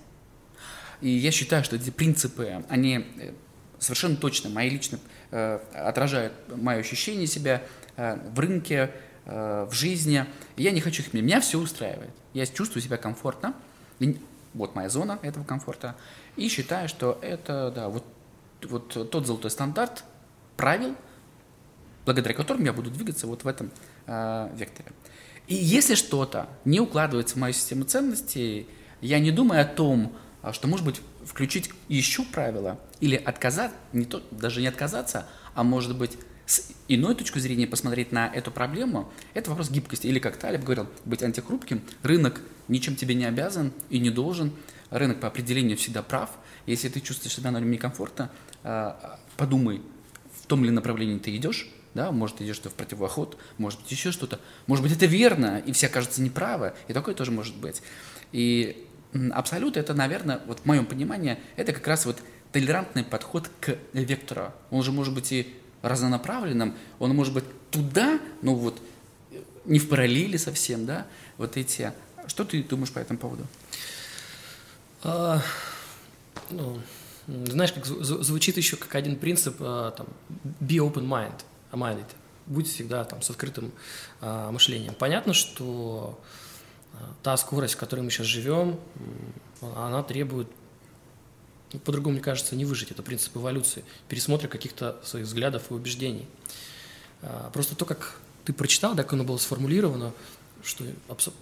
[1.01, 3.33] и я считаю, что эти принципы, они э,
[3.79, 4.99] совершенно точно мои лично
[5.31, 7.62] э, отражают мое ощущение себя
[7.97, 8.90] э, в рынке,
[9.28, 10.24] Э, в жизни.
[10.56, 11.26] Я не хочу их менять.
[11.26, 12.10] Меня все устраивает.
[12.32, 13.54] Я чувствую себя комфортно.
[14.54, 15.94] Вот моя зона этого комфорта.
[16.36, 18.04] И считаю, что это, да, вот,
[18.62, 20.04] вот тот золотой стандарт
[20.56, 20.94] правил,
[22.06, 23.70] благодаря которым я буду двигаться вот в этом
[24.06, 24.92] э, векторе.
[25.46, 28.66] И если что-то не укладывается в мою систему ценностей,
[29.02, 34.06] я не думаю о том, а, что, может быть, включить еще правила или отказаться, не
[34.06, 36.16] то, даже не отказаться, а может быть,
[36.48, 40.06] с иной точки зрения посмотреть на эту проблему, это вопрос гибкости.
[40.06, 41.82] Или, как Талиб говорил, быть антихрупким.
[42.02, 44.52] Рынок ничем тебе не обязан и не должен.
[44.88, 46.30] Рынок по определению всегда прав.
[46.64, 48.30] Если ты чувствуешь себя на нем некомфортно,
[48.64, 49.82] а, подумай,
[50.40, 54.11] в том ли направлении ты идешь, да, может, идешь ты в противоход, может быть, еще
[54.11, 54.40] что-то.
[54.66, 57.82] Может быть, это верно, и все кажется неправы, и такое тоже может быть.
[58.32, 58.88] И
[59.32, 62.16] абсолют это, наверное, вот в моем понимании, это как раз вот
[62.52, 64.54] толерантный подход к вектору.
[64.70, 68.80] Он же может быть и разнонаправленным, он может быть туда, ну вот,
[69.64, 71.92] не в параллели совсем, да, вот эти.
[72.26, 73.46] Что ты думаешь по этому поводу?
[75.02, 75.40] А,
[76.50, 76.80] ну,
[77.26, 80.06] знаешь, как звучит еще как один принцип, а, там,
[80.60, 81.40] be open mind,
[81.72, 82.06] minded,
[82.46, 83.72] будь всегда там с открытым
[84.20, 84.94] а, мышлением.
[84.94, 86.18] Понятно, что
[86.94, 88.80] а, та скорость, в которой мы сейчас живем,
[89.76, 90.48] она требует
[91.85, 92.90] по-другому, мне кажется, не выжить.
[92.90, 96.26] Это принцип эволюции, пересмотра каких-то своих взглядов и убеждений.
[97.22, 100.12] А, просто то, как ты прочитал, как оно было сформулировано,
[100.62, 100.85] что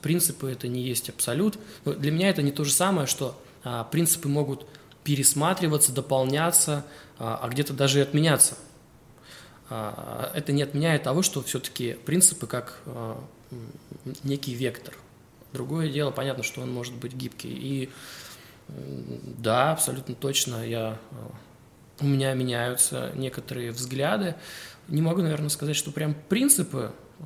[0.03, 1.59] принципы это не есть абсолют.
[1.85, 4.67] Но для меня это не то же самое, что а, принципы могут
[5.05, 6.85] пересматриваться, дополняться,
[7.19, 8.57] а, а где-то даже и отменяться.
[9.69, 12.83] Это не отменяет того, что все-таки принципы как
[14.23, 14.95] некий вектор.
[15.53, 17.51] Другое дело, понятно, что он может быть гибкий.
[17.51, 17.91] И
[18.69, 20.67] да, абсолютно точно.
[20.67, 21.15] Я, э,
[22.01, 24.35] у меня меняются некоторые взгляды.
[24.89, 27.23] Не могу, наверное, сказать, что прям принципы, э,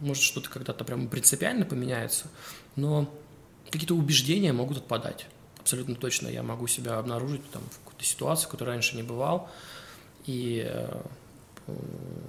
[0.00, 2.26] может, что-то когда-то прям принципиально поменяется,
[2.76, 3.12] но
[3.70, 5.26] какие-то убеждения могут отпадать.
[5.58, 9.48] Абсолютно точно я могу себя обнаружить там, в какой-то ситуации, в раньше не бывал,
[10.26, 11.02] и э,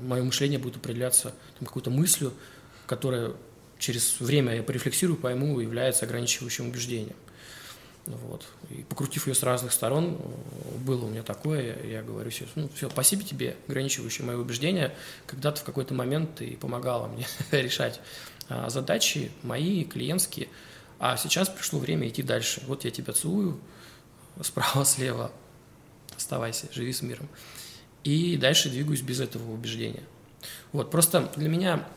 [0.01, 2.33] мое мышление будет определяться там, какой-то мыслью,
[2.85, 3.33] которая
[3.79, 7.15] через время я порефлексирую, пойму, является ограничивающим убеждением.
[8.05, 8.47] Вот.
[8.69, 10.17] И покрутив ее с разных сторон,
[10.79, 14.93] было у меня такое, я говорю себе, ну, все, спасибо тебе, ограничивающее мои убеждения,
[15.27, 17.99] когда-то в какой-то момент ты помогала мне решать
[18.49, 20.47] а, задачи мои, клиентские,
[20.99, 22.61] а сейчас пришло время идти дальше.
[22.67, 23.59] Вот я тебя целую,
[24.41, 25.31] справа-слева,
[26.15, 27.29] оставайся, живи с миром.
[28.03, 30.03] И дальше двигаюсь без этого убеждения.
[30.71, 31.87] Вот, просто для меня,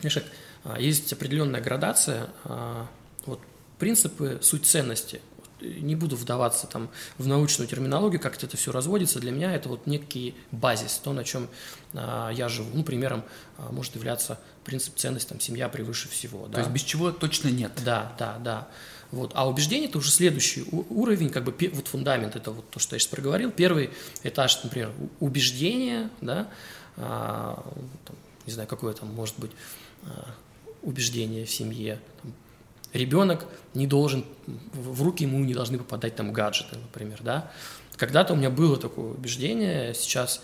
[0.00, 0.18] знаешь,
[0.64, 2.86] а, есть определенная градация, а,
[3.24, 3.40] вот,
[3.78, 5.20] принципы, суть ценности.
[5.60, 9.20] Не буду вдаваться там в научную терминологию, как это все разводится.
[9.20, 11.48] Для меня это вот некий базис, то, на чем
[11.94, 12.70] а, я живу.
[12.74, 13.24] Ну, примером
[13.58, 16.46] а, может являться принцип ценности, там, семья превыше всего.
[16.48, 17.72] То есть без чего точно нет.
[17.84, 18.68] Да, да, да.
[19.10, 19.32] Вот.
[19.34, 23.00] А убеждение– это уже следующий уровень, как бы вот фундамент, это вот то, что я
[23.00, 23.50] сейчас проговорил.
[23.50, 23.90] Первый
[24.22, 26.48] этаж, например, убеждение, да,
[26.96, 27.60] а,
[28.04, 29.50] там, не знаю, какое там может быть
[30.04, 30.34] а,
[30.82, 32.00] убеждение в семье.
[32.22, 32.32] Там,
[32.92, 34.24] ребенок не должен,
[34.72, 37.50] в руки ему не должны попадать там гаджеты, например, да.
[37.96, 40.42] Когда-то у меня было такое убеждение, сейчас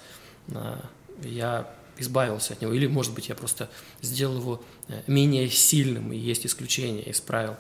[0.53, 0.85] а,
[1.23, 3.71] я избавился от него, или, может быть, я просто
[4.03, 7.57] сделал его э, менее сильным, и есть исключение, исправил.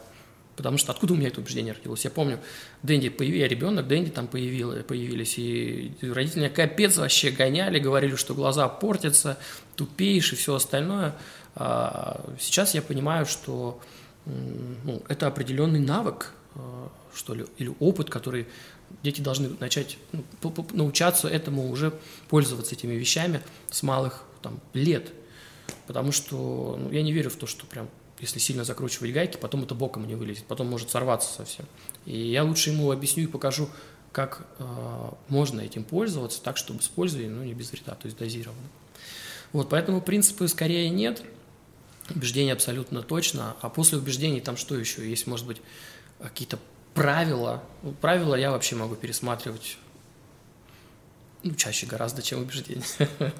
[0.57, 2.05] Потому что откуда у меня это убеждение родилось?
[2.05, 2.39] Я помню,
[2.83, 8.17] Дэнди появился, я ребенок, Дэнди там появил, появились, и родители меня капец вообще гоняли, говорили,
[8.17, 9.39] что глаза портятся,
[9.75, 11.15] тупеешь и все остальное.
[11.55, 13.81] А сейчас я понимаю, что
[14.27, 18.47] ну, это определенный навык, а, что ли, или опыт, который
[19.03, 20.25] дети должны начать ну,
[20.73, 21.93] научаться этому уже
[22.29, 25.13] пользоваться этими вещами с малых там, лет.
[25.87, 29.65] Потому что ну, я не верю в то, что прям если сильно закручивать гайки, потом
[29.65, 31.67] это боком не вылезет, потом может сорваться совсем.
[32.07, 33.69] И я лучше ему объясню и покажу,
[34.13, 34.65] как э,
[35.29, 38.69] можно этим пользоваться так, чтобы с пользой, но не без вреда, то есть дозированно.
[39.53, 41.23] Вот, поэтому принципы скорее нет,
[42.15, 45.09] убеждения абсолютно точно, а после убеждений там что еще?
[45.09, 45.61] Есть, может быть,
[46.23, 46.59] какие-то
[46.95, 47.63] правила.
[47.83, 49.79] Ну, правила я вообще могу пересматривать
[51.43, 52.83] ну, чаще гораздо, чем убеждения.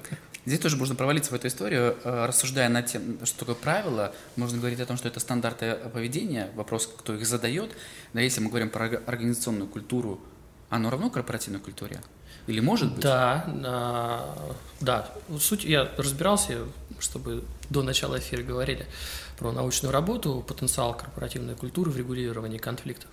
[0.45, 4.13] Здесь тоже можно провалиться в эту историю, э, рассуждая над тем, что такое правило.
[4.37, 7.71] Можно говорить о том, что это стандарты поведения, вопрос, кто их задает.
[8.13, 10.21] Да, если мы говорим про организационную культуру,
[10.69, 12.01] оно равно корпоративной культуре?
[12.47, 13.01] Или может быть?
[13.01, 15.09] Да, а, да.
[15.37, 16.59] Суть, я разбирался,
[16.99, 18.85] чтобы до начала эфира говорили
[19.37, 23.09] про научную работу, потенциал корпоративной культуры в регулировании конфликтов.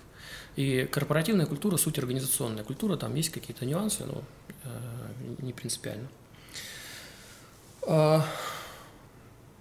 [0.55, 4.23] И корпоративная культура– суть организационная культура, там есть какие-то нюансы, но
[4.63, 4.69] э,
[5.39, 6.07] не принципиально.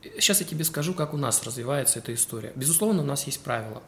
[0.03, 2.53] Сейчас я тебе скажу, как у нас развивается эта история.
[2.55, 3.83] Безусловно, у нас есть правила.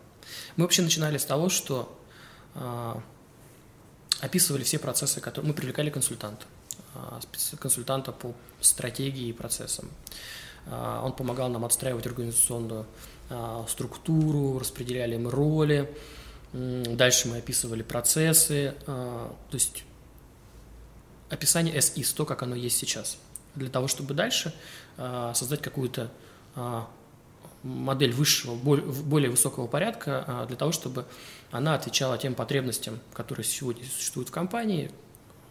[0.56, 1.96] Мы вообще начинали с того, что
[2.54, 3.00] а,
[4.20, 6.46] описывали все процессы, которые мы привлекали консультанта,
[6.94, 7.20] а,
[7.58, 9.88] консультанта по стратегии и процессам.
[10.66, 12.86] А, он помогал нам отстраивать организационную
[13.68, 15.92] структуру, распределяли мы роли,
[16.52, 19.82] дальше мы описывали процессы, то есть
[21.28, 23.18] описание СИС, то, как оно есть сейчас–
[23.56, 24.54] для того, чтобы дальше
[24.96, 26.10] а, создать какую-то
[26.54, 26.88] а,
[27.62, 31.06] модель высшего, более высокого порядка, а, для того, чтобы
[31.50, 34.90] она отвечала тем потребностям, которые сегодня существуют в компании,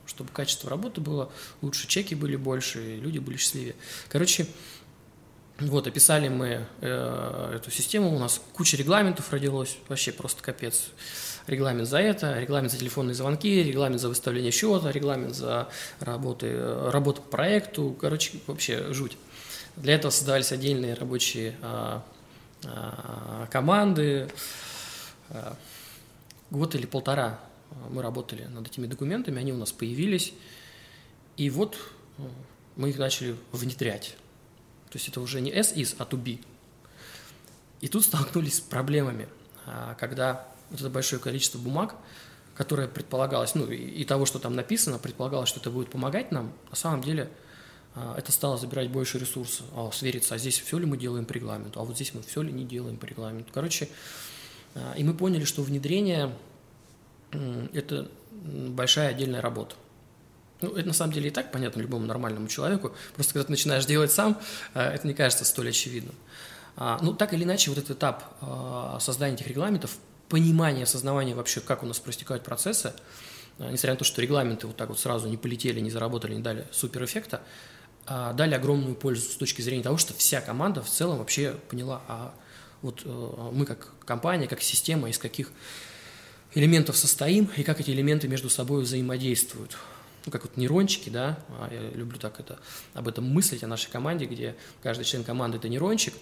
[0.06, 3.75] чтобы качество работы было лучше, чеки были больше, люди были счастливее.
[4.08, 4.47] Короче,
[5.60, 10.88] вот, описали мы э, эту систему, у нас куча регламентов родилось, вообще просто капец.
[11.48, 15.70] Регламент за это, регламент за телефонные звонки, регламент за выставление счета, регламент за
[16.02, 19.18] работы, э, работу по проекту, короче, вообще жуть.
[19.78, 22.04] Для этого создавались отдельные рабочие а,
[22.63, 24.30] а, команды.
[25.30, 25.58] А,
[26.50, 27.39] год или полтора
[27.89, 30.34] мы работали над этими документами, они у нас появились,
[31.38, 31.78] и вот
[32.18, 32.22] э,
[32.76, 34.15] мы их начали внедрять
[34.96, 36.42] то есть это уже не S is, а to be.
[37.82, 39.28] И тут столкнулись с проблемами,
[39.66, 41.96] а, когда вот это большое количество бумаг,
[42.56, 46.78] которое предполагалось, ну и того, что там написано, предполагалось, что это будет помогать нам, на
[46.78, 47.30] самом деле
[47.94, 51.34] а, это стало забирать больше ресурсов, а, свериться, а здесь все ли мы делаем по
[51.34, 53.52] регламенту, а вот здесь мы все ли не делаем по регламенту.
[53.54, 53.90] Короче,
[54.96, 56.34] и мы поняли, что внедрение–
[57.74, 59.76] это большая отдельная работа.
[60.65, 62.95] Ну, это на самом деле и так понятно любому нормальному человеку.
[63.13, 64.39] Просто когда ты начинаешь делать сам,
[64.73, 66.15] э, это не кажется столь очевидным.
[66.75, 69.97] А, ну, так или иначе, вот этот этап а, создания этих регламентов,
[70.28, 72.93] понимание, осознавание вообще, как у нас проистекают процессы,
[73.60, 76.41] а, несмотря на то, что регламенты вот так вот сразу не полетели, не заработали, не
[76.41, 77.41] дали суперэффекта,
[78.06, 82.36] дали огромную пользу с точки зрения того, что вся команда в целом вообще поняла, а
[82.84, 85.51] вот э, мы как компания, как система, из каких
[86.54, 89.75] элементов состоим и как эти элементы между собой взаимодействуют
[90.26, 92.60] ну, как вот нейрончики, да, а я люблю так это,
[92.94, 96.14] об этом мыслить, о нашей команде, где каждый член команды– это нейрончик,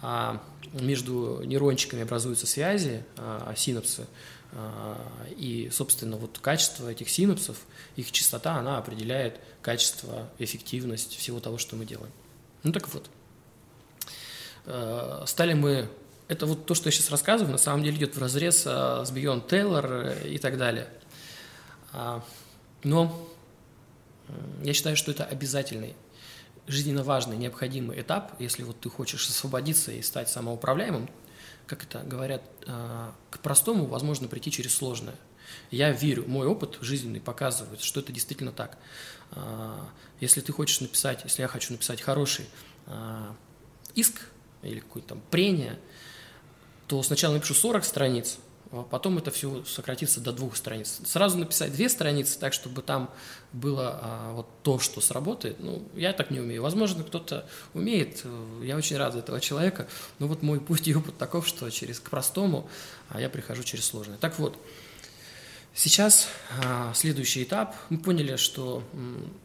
[0.00, 4.06] а между нейрончиками образуются связи, а, синапсы,
[4.52, 4.98] а,
[5.36, 7.56] и, собственно, вот качество этих синапсов,
[7.94, 12.12] их частота, она определяет качество, эффективность всего того, что мы делаем.
[12.64, 13.08] Ну так вот,
[15.28, 15.88] стали мы
[16.28, 19.48] это вот то, что я сейчас рассказываю, на самом деле идет в разрез с Beyond
[19.48, 20.88] Taylor и так далее.
[22.84, 23.28] Но
[24.62, 25.94] я считаю, что это обязательный
[26.66, 31.08] жизненно важный, необходимый этап, если вот ты хочешь освободиться и стать самоуправляемым,
[31.66, 35.16] как это говорят, а, к простому возможно прийти через сложное.
[35.70, 38.78] Я верю, мой опыт жизненный показывает, что это действительно так.
[39.32, 39.88] А,
[40.20, 42.46] если ты хочешь написать, если я хочу написать хороший
[42.86, 43.34] а,
[43.94, 44.20] иск
[44.62, 45.78] или какое-то там прение,
[46.86, 48.38] то сначала напишу 40 страниц,
[48.90, 51.00] потом это все сократится до двух страниц.
[51.04, 53.10] Сразу написать две страницы так, чтобы там
[53.52, 56.62] было а, вот то, что сработает, ну, я так не умею.
[56.62, 58.24] Возможно, кто-то умеет,
[58.62, 62.00] я очень рад за этого человека, но вот мой путь и опыт таков, что через
[62.00, 62.68] к простому,
[63.10, 64.16] а я прихожу через сложное.
[64.16, 64.56] Так вот,
[65.74, 66.28] Сейчас
[66.62, 67.74] а, следующий этап.
[67.88, 68.82] Мы поняли, что,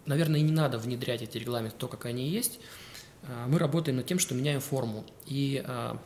[0.05, 2.59] наверное, не надо внедрять эти регламенты то, как они есть.
[3.23, 5.05] А, мы работаем над тем, что меняем форму.
[5.25, 5.97] И а,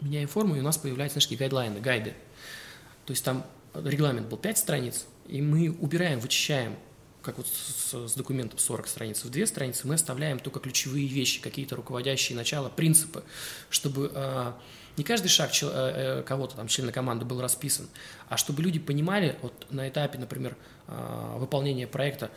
[0.00, 2.14] меняем форму, и у нас появляются наши гайдлайны, гайды.
[3.06, 6.76] То есть там регламент был 5 страниц, и мы убираем, вычищаем,
[7.22, 11.40] как вот с, с документом 40 страниц, в две страницы мы оставляем только ключевые вещи,
[11.40, 13.24] какие-то руководящие начала, принципы,
[13.68, 14.52] чтобы э,
[14.96, 17.88] не каждый шаг чел, э, кого-то там, члена команды был расписан,
[18.28, 20.56] а чтобы люди понимали вот на этапе, например,
[20.86, 22.30] э, выполнения проекта,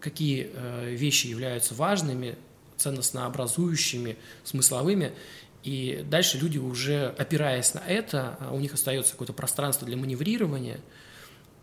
[0.00, 2.36] какие э, вещи являются важными,
[2.76, 5.12] ценностно образующими, смысловыми,
[5.62, 10.80] и дальше люди уже, опираясь на это, а, у них остается какое-то пространство для маневрирования,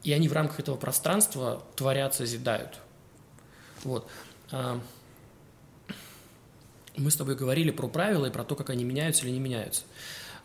[0.04, 2.80] и они в рамках этого пространства творят, созидают.
[3.84, 4.10] Вот.
[4.52, 4.82] А,
[6.96, 9.84] мы с тобой говорили про правила и про то, как они меняются или не меняются.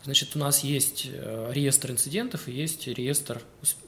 [0.03, 3.41] Значит, у нас есть э, реестр инцидентов и есть реестр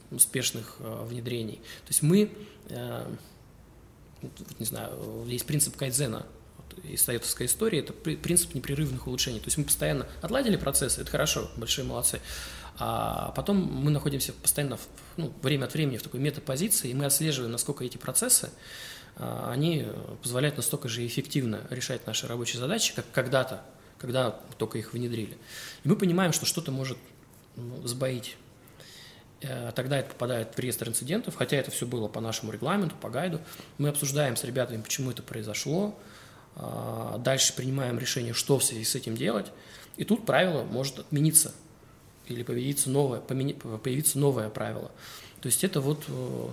[0.10, 1.58] успешных э, внедрений.
[1.58, 2.32] То есть мы,
[2.70, 3.16] э,
[4.58, 6.26] не знаю, есть принцип кайдзена–
[6.84, 9.40] из советовской истории, это принцип непрерывных улучшений.
[9.40, 12.20] То есть мы постоянно отладили процессы, это хорошо, большие молодцы.
[12.80, 14.78] А потом мы находимся постоянно,
[15.16, 18.52] ну, время от времени в такой метапозиции, и мы отслеживаем, насколько эти процессы,
[19.16, 19.88] а, они
[20.22, 23.63] позволяют настолько же эффективно решать наши рабочие задачи, как когда-то,
[23.98, 25.38] когда только их внедрили.
[25.84, 27.00] И мы понимаем, что что-то может
[27.56, 28.38] ну, сбоить.
[29.42, 33.10] Э, тогда это попадает в реестр инцидентов, хотя это все было по нашему регламенту, по
[33.10, 33.40] гайду.
[33.78, 35.98] Мы обсуждаем с ребятами, почему это произошло,
[37.20, 39.52] дальше принимаем решение, что в связи с этим делать,
[39.98, 41.54] и тут правило может отмениться
[42.28, 44.91] или появиться новое, появиться новое правило.
[45.41, 46.50] То есть это вот, э,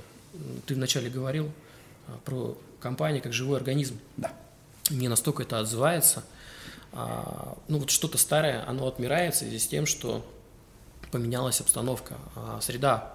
[0.66, 3.98] ты вначале говорил э, про компанию как живой организм.
[4.16, 4.32] Да.
[4.90, 6.24] Мне настолько это отзывается.
[6.92, 10.24] А, ну вот что-то старое, оно отмирает в связи с тем, что
[11.10, 13.14] поменялась обстановка, а, среда,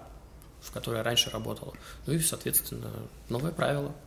[0.60, 1.72] в которой я раньше работала.
[2.06, 2.90] Ну и, соответственно,
[3.28, 3.94] новое правило–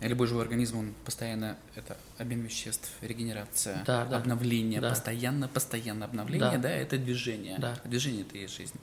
[0.00, 4.18] Любой живой организм, он постоянно, это обмен веществ, регенерация, да, да.
[4.18, 4.90] обновление, да.
[4.90, 7.58] постоянно, постоянно обновление, да, да это движение.
[7.58, 7.76] Да.
[7.84, 8.78] Движение– это и есть жизнь.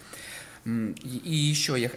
[0.65, 1.91] И, и еще я,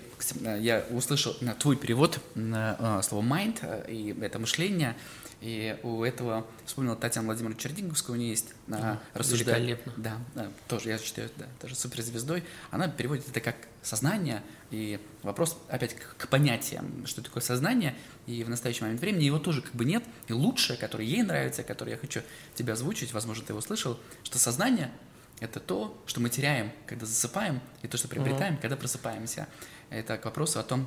[0.56, 4.94] я услышал на твой перевод на а, слово mind, э, и это мышление,
[5.40, 9.80] и у этого вспомнил Татьяна Владимировна Чердинговская, у нее есть а, рассуждает.
[9.96, 12.44] Да, да, тоже, я считаю, да, тоже суперзвездой.
[12.70, 18.44] Она переводит это как сознание, и вопрос опять к, к понятиям, что такое сознание, и
[18.44, 20.04] в настоящий момент времени его тоже как бы нет.
[20.26, 22.20] И лучшее, которое ей нравится, которое я хочу
[22.54, 24.90] тебя озвучить, возможно, ты его слышал, что сознание–
[25.40, 28.60] это то, что мы теряем, когда засыпаем, и то, что приобретаем, mm-hmm.
[28.60, 29.48] когда просыпаемся.
[29.90, 30.86] Это к вопросу о том,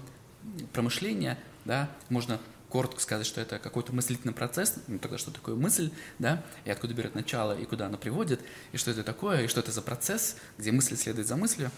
[0.74, 5.92] промышление, да, можно коротко сказать, что это какой-то мыслительный процесс, ну тогда что такое мысль,
[6.20, 9.60] да, и откуда берет начало, и куда она приводит, и что это такое, и что
[9.60, 11.70] это за процесс, где мысль следует за мыслью.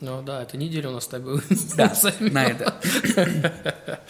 [0.00, 1.40] Ну да, это неделя у нас с тобой.
[1.76, 4.00] Да, на это.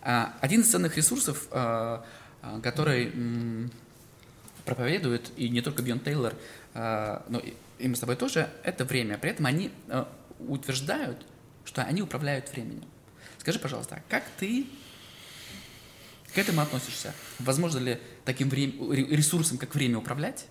[0.00, 2.06] А, один из ценных ресурсов, а,
[2.40, 3.12] а, который
[4.64, 6.34] проповедует, и не только Бьон Тейлор,
[6.76, 7.40] но
[7.78, 9.18] и мы с тобой тоже, это время.
[9.18, 9.70] При этом они
[10.38, 11.26] утверждают,
[11.64, 12.84] что они управляют временем.
[13.38, 14.66] Скажи, пожалуйста, как ты
[16.34, 17.14] к этому относишься?
[17.38, 20.46] Возможно ли таким ресурсом, как время, управлять?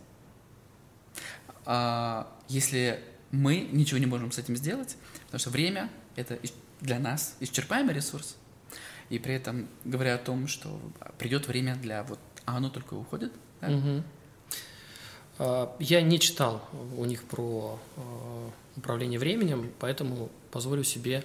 [1.65, 6.39] А, если мы ничего не можем с этим сделать, потому что время– это
[6.81, 8.37] для нас исчерпаемый ресурс,
[9.09, 10.79] и при этом говоря о том, что
[11.17, 13.33] придет время для вот, а оно только уходит.
[13.61, 13.69] Да?
[13.69, 14.03] Угу.
[15.37, 16.61] Я не читал
[16.97, 21.23] у них про а, управление временем, поэтому позволю себе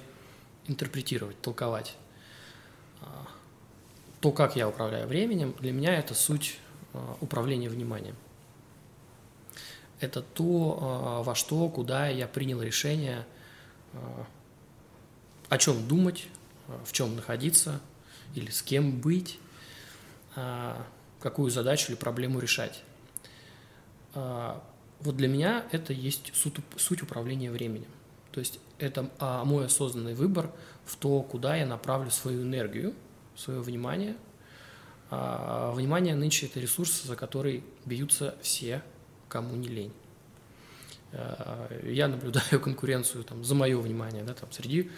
[0.67, 1.97] интерпретировать, толковать
[4.21, 6.59] то, как я управляю временем, для меня это суть
[7.21, 8.17] управления вниманием.
[10.01, 13.27] это то, во что, куда я принял решение,
[15.49, 16.27] о чем думать,
[16.85, 17.81] в чем находиться
[18.35, 19.39] или с кем быть,
[21.21, 22.83] какую задачу или проблему решать.
[24.15, 27.89] Вот для меня это есть суть, суть управления временем.
[28.33, 30.51] То есть это а, мой осознанный выбор
[30.85, 32.95] в то, куда я направлю свою энергию,
[33.35, 34.17] свое внимание.
[35.11, 38.83] А, внимание нынче это ресурс, за который бьются все,
[39.29, 39.93] кому не лень.
[41.13, 44.91] А, я наблюдаю конкуренцию там, за мое внимание да, там, среди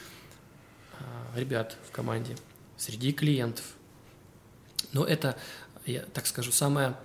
[0.98, 2.36] а, ребят в команде,
[2.76, 3.64] среди клиентов.
[4.92, 5.38] Но это,
[5.86, 6.98] я так скажу, самая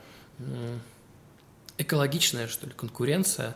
[1.78, 3.56] экологичная, что ли, конкуренция,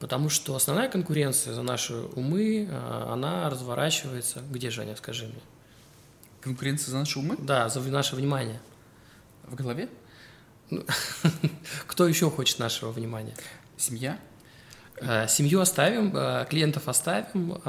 [0.00, 4.42] потому что основная конкуренция за наши умы, а, она разворачивается...
[4.50, 5.40] Где, Женя, скажи мне?
[6.40, 7.36] Конкуренция за наши умы?
[7.38, 8.60] Да, за наше внимание.
[9.44, 9.88] В голове?
[10.70, 10.84] Ну,
[11.86, 13.34] кто еще хочет нашего внимания?
[13.76, 14.18] Семья?
[15.00, 17.60] А, семью оставим, а, клиентов оставим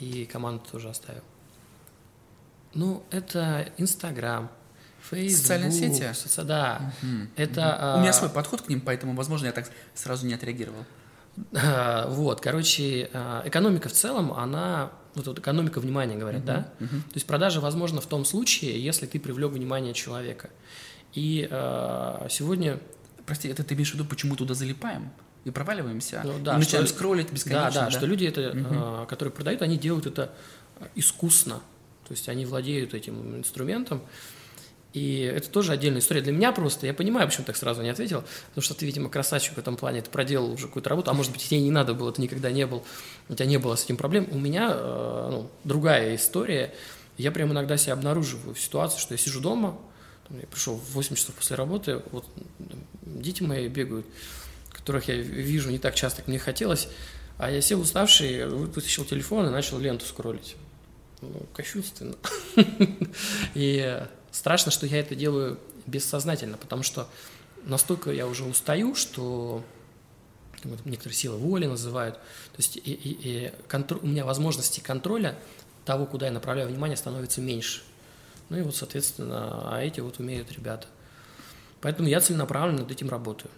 [0.00, 1.22] и команду тоже оставим.
[2.74, 4.50] Ну, это Инстаграм,
[5.10, 6.12] Facebook, Социальные сети?
[6.12, 6.42] Соци...
[6.42, 6.92] Да.
[7.02, 7.28] Угу.
[7.36, 7.98] Это, угу.
[7.98, 10.84] У меня свой подход к ним, поэтому, возможно, я так сразу не отреагировал.
[12.08, 16.68] Вот, короче, а, экономика в целом, она, вот, вот экономика внимания, говорят, uh-huh, да?
[16.78, 16.88] Uh-huh.
[16.88, 20.50] То есть продажа возможна в том случае, если ты привлек внимание человека.
[21.14, 22.78] И э, сегодня...
[23.26, 25.10] Прости, это ты имеешь в виду, почему туда залипаем?
[25.44, 27.70] И проваливаемся, ну, да, и начинаем что, скроллить бесконечно.
[27.70, 29.04] Да, да, да, что люди, это, uh-huh.
[29.04, 30.32] э, которые продают, они делают это
[30.94, 31.60] искусно.
[32.06, 34.02] То есть они владеют этим инструментом.
[34.92, 36.86] И это тоже отдельная история для меня просто.
[36.86, 40.02] Я понимаю, почему так сразу не ответил, потому что ты, видимо, красавчик в этом плане,
[40.02, 42.66] ты проделал уже какую-то работу, а может быть, тебе не надо было, ты никогда не
[42.66, 42.84] был,
[43.28, 44.28] у тебя не было с этим проблем.
[44.30, 46.74] У меня э, ну, другая история.
[47.16, 49.78] Я прям иногда себя обнаруживаю в ситуации, что я сижу дома,
[50.30, 52.24] я пришел в 8 часов после работы, вот
[53.02, 54.06] дети мои бегают,
[54.70, 56.88] которых я вижу не так часто, как мне хотелось,
[57.38, 60.56] а я сел уставший, вытащил телефон и начал ленту скроллить.
[61.20, 62.16] Ну, кощунственно.
[63.54, 64.02] И
[64.32, 67.08] Страшно, что я это делаю бессознательно, потому что
[67.64, 69.62] настолько я уже устаю, что
[70.84, 72.14] некоторые силы воли называют.
[72.16, 73.98] То есть и, и, и контр...
[74.02, 75.38] у меня возможности контроля
[75.84, 77.82] того, куда я направляю внимание, становится меньше.
[78.48, 80.86] Ну и вот, соответственно, а эти вот умеют ребята.
[81.80, 83.50] Поэтому я целенаправленно над этим работаю.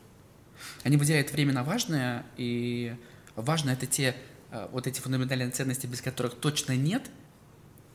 [0.82, 2.96] Они выделяют время на важное, и
[3.36, 4.16] важно это те
[4.50, 7.02] э, вот эти фундаментальные ценности, без которых точно нет,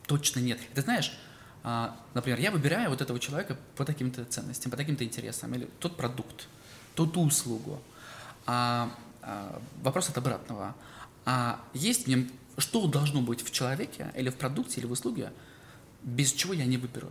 [0.06, 0.58] точно нет.
[0.74, 1.18] Ты знаешь,
[1.62, 6.48] например, я выбираю вот этого человека по таким-то ценностям, по таким-то интересам, или тот продукт,
[6.94, 7.80] ту услугу.
[8.46, 8.90] А,
[9.22, 10.74] а, вопрос от обратного.
[11.24, 15.32] А есть в нем, что должно быть в человеке, или в продукте, или в услуге,
[16.02, 17.08] без чего я не выберу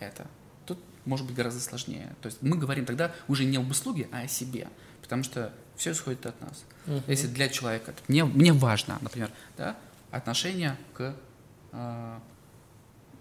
[0.00, 0.26] это?
[0.66, 2.14] Тут может быть гораздо сложнее.
[2.20, 4.68] То есть мы говорим тогда уже не об услуге, а о себе,
[5.02, 6.64] потому что все исходит от нас.
[6.86, 7.02] Uh-huh.
[7.06, 9.76] Если для человека, мне, мне важно, например, да,
[10.10, 11.14] отношение к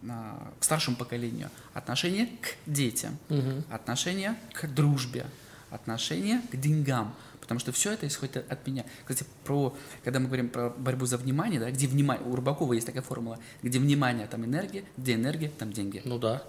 [0.01, 3.63] к старшему поколению, отношение к детям, угу.
[3.69, 5.25] отношение к дружбе,
[5.69, 8.85] отношение к деньгам, потому что все это исходит от меня.
[9.05, 12.85] Кстати, про, когда мы говорим про борьбу за внимание, да, где внимание, у Рыбакова есть
[12.85, 16.01] такая формула, где внимание, там энергия, где энергия, там деньги.
[16.05, 16.43] Ну да.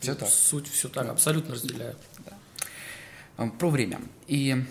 [0.00, 0.28] Все так.
[0.28, 1.12] Суть все так, да.
[1.12, 1.96] абсолютно разделяю.
[2.26, 3.46] Да.
[3.58, 4.00] Про время.
[4.26, 4.64] И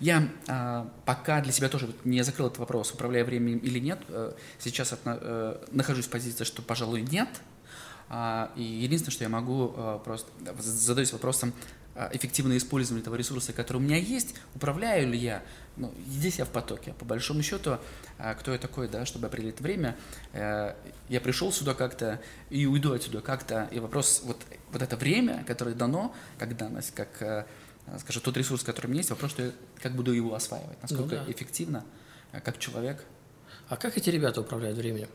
[0.00, 4.00] я а, пока для себя тоже не закрыл этот вопрос, управляя временем или нет.
[4.08, 7.28] Э, сейчас отно, э, нахожусь в позиции, что, пожалуй, нет.
[8.08, 11.52] А, и единственное, что я могу а, просто задаюсь вопросом
[11.94, 15.42] а, эффективное использование этого ресурса, который у меня есть, управляю ли я,
[15.76, 16.92] ну, здесь я в потоке.
[16.98, 17.78] По большому счету,
[18.40, 19.96] кто я такой, да, чтобы определить время,
[20.32, 20.76] а,
[21.08, 22.20] я пришел сюда как-то
[22.50, 27.22] и уйду отсюда как-то, и вопрос, вот, вот это время, которое дано, как данность, как
[27.22, 27.44] Э,
[27.98, 31.16] скажем, тот ресурс, который у меня есть, вопрос, что я как буду его осваивать, насколько
[31.16, 31.32] ну, да.
[31.32, 31.84] эффективно,
[32.32, 33.04] э, как человек.
[33.68, 35.08] А как эти ребята управляют временем?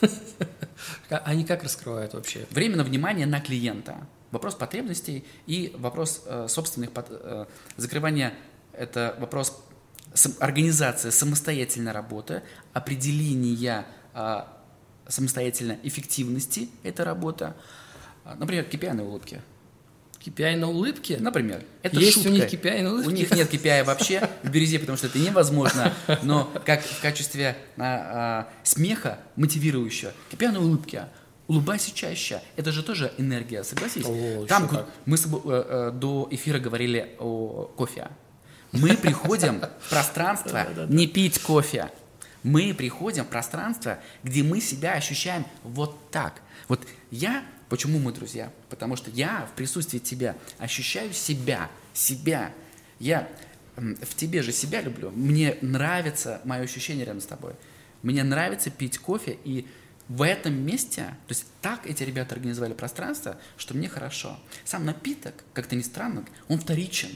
[1.08, 2.46] Они как раскрывают вообще?
[2.50, 4.06] Время на внимание на клиента.
[4.30, 7.46] Вопрос потребностей и вопрос э, собственных э,
[7.76, 8.34] закрывания.
[8.72, 9.56] Это вопрос
[10.40, 12.42] организации самостоятельной работы,
[12.72, 14.40] определения э,
[15.06, 17.54] самостоятельно эффективности этой работы.
[18.24, 19.42] Например, KPI на улыбке.
[20.24, 21.18] KPI на улыбке?
[21.18, 21.62] Например.
[21.82, 22.28] Это Есть шутка.
[22.28, 23.08] у них KPI на улыбке?
[23.08, 27.56] У них нет KPI вообще в Березе, потому что это невозможно, но как в качестве
[27.76, 30.12] а, а, смеха мотивирующего.
[30.30, 31.08] KPI на улыбке.
[31.46, 32.40] Улыбайся чаще.
[32.56, 34.06] Это же тоже энергия, согласись?
[34.06, 38.08] О, Там мы с э, э, до эфира говорили о кофе.
[38.72, 41.90] Мы приходим в пространство не пить кофе.
[42.42, 46.40] Мы приходим в пространство, где мы себя ощущаем вот так.
[46.68, 47.44] Вот я
[47.74, 48.52] Почему мы друзья?
[48.70, 52.54] Потому что я в присутствии тебя ощущаю себя, себя
[53.00, 53.28] Я
[53.74, 55.10] в тебе же себя люблю.
[55.10, 57.54] Мне нравится мое ощущение рядом с тобой.
[58.02, 59.66] Мне нравится пить кофе и
[60.06, 64.38] в этом месте, то есть так эти ребята организовали пространство, что мне хорошо.
[64.64, 67.10] Сам напиток, как-то не странно, он вторичен.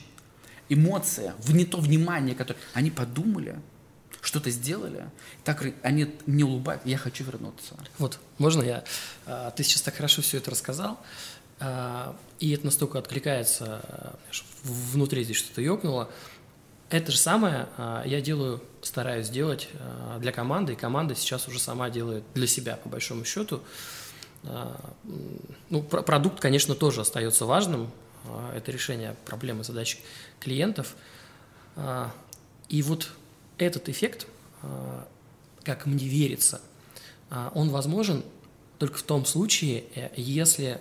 [0.69, 2.59] Эмоция, не то внимание, которое...
[2.75, 3.61] Они подумали,
[4.21, 5.09] что-то сделали,
[5.45, 7.75] так они не улыбают, я хочу вернуться.
[7.99, 8.85] Вот, можно я?
[9.27, 10.99] А, ты сейчас так хорошо все это рассказал,
[11.61, 14.17] а, и это настолько откликается,
[14.65, 16.11] внутри здесь что-то ёкнуло.
[16.91, 17.69] Это же самое
[18.07, 19.69] я делаю, стараюсь сделать
[20.21, 23.63] для команды, и команда сейчас уже сама делает для себя, по большому счету.
[25.69, 27.91] Ну, продукт, конечно, тоже остается важным,
[28.55, 29.99] это решение проблемы, задач
[30.41, 30.97] клиентов.
[32.71, 33.11] И вот
[33.59, 34.27] этот эффект,
[35.63, 36.61] как мне верится,
[37.55, 38.25] он возможен
[38.79, 40.81] только в том случае, э, если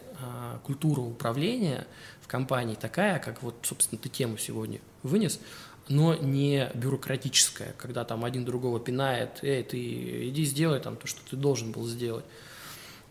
[0.63, 1.87] культура управления
[2.21, 5.39] в компании такая, как вот, собственно, ты тему сегодня вынес,
[5.87, 11.21] но не бюрократическая, когда там один другого пинает, эй, ты иди сделай там то, что
[11.29, 12.25] ты должен был сделать.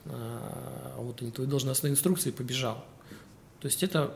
[0.05, 2.85] Вот они твои должностные инструкции побежал.
[3.61, 4.15] То есть это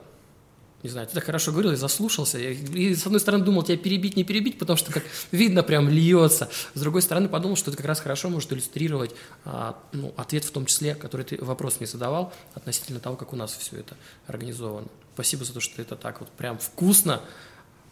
[0.82, 4.16] не знаю, ты так хорошо говорил, я заслушался, и с одной стороны думал, тебя перебить,
[4.16, 7.86] не перебить, потому что как видно прям льется, с другой стороны подумал, что это как
[7.86, 9.10] раз хорошо может иллюстрировать
[9.44, 13.36] а, ну, ответ в том числе, который ты вопрос мне задавал относительно того, как у
[13.36, 14.88] нас все это организовано.
[15.14, 17.20] Спасибо за то, что это так вот прям вкусно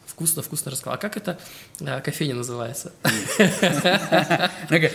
[0.09, 0.95] вкусно-вкусно рассказал.
[0.95, 1.39] А как это
[1.81, 2.93] а, кофейня называется?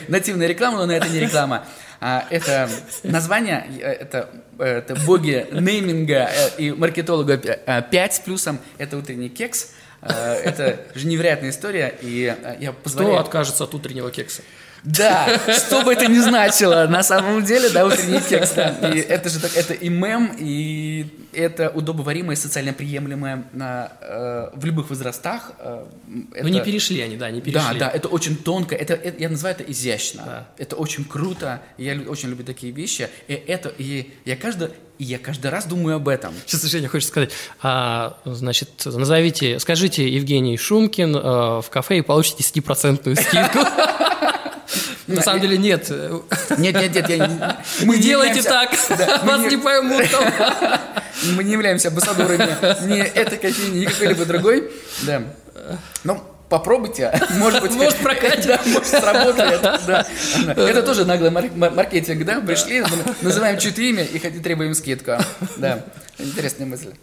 [0.08, 1.66] Нативная реклама, но это не реклама.
[2.02, 2.70] А, это
[3.04, 9.72] название, э, это, это боги нейминга э, и маркетолога 5 с плюсом, это утренний кекс.
[10.02, 13.14] Это же невероятная история, и я позволяю...
[13.14, 14.42] Кто откажется от утреннего кекса?
[14.84, 18.56] Да, что бы это ни значило, на самом деле, да, утренний текст.
[18.56, 18.70] Да.
[18.90, 24.66] И это же так, это и мем, и это удобоваримое, социально приемлемое на, э, в
[24.66, 25.54] любых возрастах.
[25.60, 25.86] Э,
[26.34, 27.80] это, ну не перешли они, да, не перешли.
[27.80, 30.48] Да, да, это очень тонко, это, это я называю это изящно, да.
[30.58, 35.18] это очень круто, я очень люблю такие вещи, и это, и я каждый, и я
[35.18, 36.34] каждый раз думаю об этом.
[36.46, 37.32] Сейчас, Женя, хочешь сказать,
[37.62, 41.20] а, значит, назовите, скажите Евгений Шумкин э,
[41.62, 43.60] в кафе и получите 10% скидку.
[45.08, 45.90] На самом деле нет.
[46.58, 47.10] Нет, нет, нет.
[47.10, 48.72] Я, мы не делайте так,
[49.24, 50.06] вас не поймут.
[51.36, 54.72] Мы не являемся амбассадорами ни этой кофейни, ни какой-либо другой.
[55.04, 55.24] Да.
[56.04, 60.06] Ну, попробуйте, может быть, может прокатит, да, может сработает, да.
[60.56, 62.84] Это тоже наглый маркетинг, да, пришли,
[63.22, 65.14] называем чьи-то имя и требуем скидку,
[65.58, 65.86] да,
[66.20, 66.94] интересная мысль.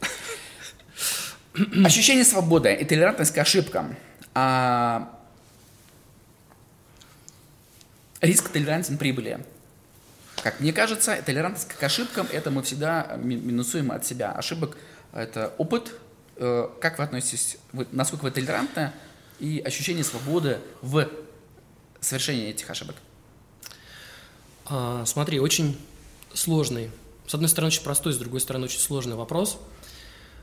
[1.85, 3.97] Ощущение свободы и толерантность к ошибкам.
[4.35, 5.11] А,
[8.21, 9.41] Риск толерантен прибыли.
[10.43, 14.33] Как мне кажется, толерантность к ошибкам– это мы всегда минусуем от себя.
[14.33, 14.77] Ошибок–
[15.13, 15.93] это опыт.
[16.37, 18.93] Э, как вы относитесь, вы, насколько вы толерантны
[19.39, 21.09] и ощущение свободы в
[22.01, 22.97] совершении этих ошибок?
[24.67, 25.79] А, смотри, очень
[26.35, 26.91] сложный.
[27.27, 29.59] С одной стороны, очень простой, с другой стороны, очень сложный вопрос.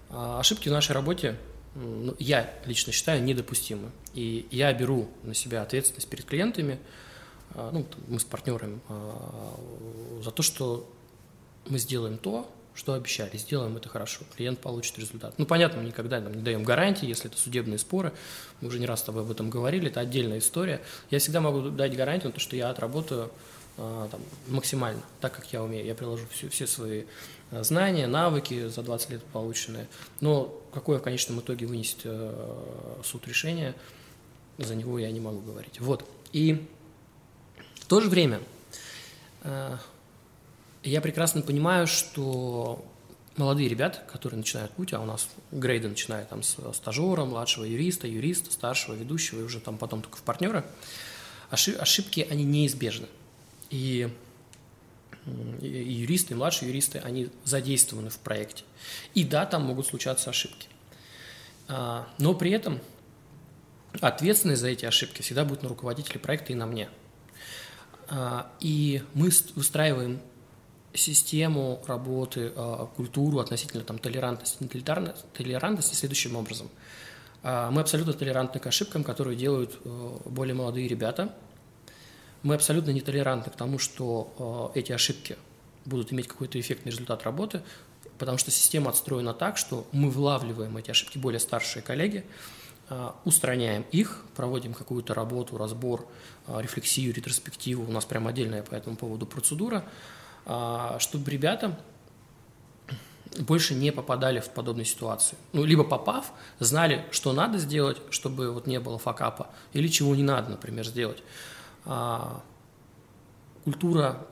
[0.09, 1.37] А, ошибки в нашей работе,
[1.75, 3.91] ну, я лично считаю, недопустимы.
[4.15, 6.79] И я беру на себя ответственность перед клиентами–
[7.71, 9.59] ну, мы с партнерами, а,
[10.23, 10.89] за то, что
[11.67, 15.33] мы сделаем то, что обещали, сделаем это хорошо, клиент получит результат.
[15.37, 18.13] Ну, понятно, мы никогда нам не даем гарантии, если это судебные споры,
[18.61, 20.81] мы уже не раз с тобой об этом говорили, это отдельная история.
[21.09, 23.31] Я всегда могу дать гарантию на то, что я отработаю
[23.77, 25.85] а, там, максимально, так как я умею.
[25.85, 27.05] Я приложу все, все свои
[27.51, 29.87] знания, навыки за 20 лет полученные.
[30.19, 33.73] Но какое в конечном итоге вынесет э, суд решение,
[34.57, 35.79] за него я не могу говорить.
[35.79, 36.05] Вот.
[36.33, 36.67] И
[37.87, 38.41] в то же время
[39.43, 39.77] э,
[40.83, 42.85] я прекрасно понимаю, что
[43.37, 48.05] молодые ребята, которые начинают путь, а у нас грейды начинают там с стажера, младшего юриста,
[48.05, 50.65] юриста, старшего, ведущего и уже там потом только в партнера,
[51.49, 53.07] ошибки, они неизбежны.
[53.69, 54.09] И,
[55.61, 58.65] и юристы, и младшие юристы, они задействованы в проекте.
[59.13, 60.67] И да, там могут случаться ошибки.
[61.69, 62.81] А, но при этом
[64.01, 66.89] ответственность за эти ошибки всегда будет на руководителе проекта и на мне–
[68.59, 70.21] и мы выстраиваем
[70.97, 74.63] систему работы, а, культуру относительно там, толерантности,
[75.33, 76.69] толерантности следующим образом.
[77.43, 79.79] А, мы абсолютно толерантны к ошибкам, которые делают
[80.25, 81.33] более молодые ребята.
[82.43, 85.37] Мы абсолютно нетолерантны к тому, что эти ошибки
[85.85, 87.61] будут иметь какой-то эффектный результат работы,
[88.17, 92.25] потому что система отстроена так, что мы вылавливаем эти ошибки более старшие коллеги,
[93.25, 96.07] устраняем их, проводим какую-то работу, разбор,
[96.47, 97.85] а, рефлексию, ретроспективу.
[97.85, 99.83] У нас прям отдельная по этому поводу процедура,
[100.45, 101.77] а, чтобы ребята
[103.39, 105.37] больше не попадали в подобные ситуации.
[105.51, 110.23] Ну, либо попав, знали, что надо сделать, чтобы вот не было факапа, или чего не
[110.23, 111.21] надо, например, сделать.
[111.83, 112.41] А,
[113.65, 114.25] культура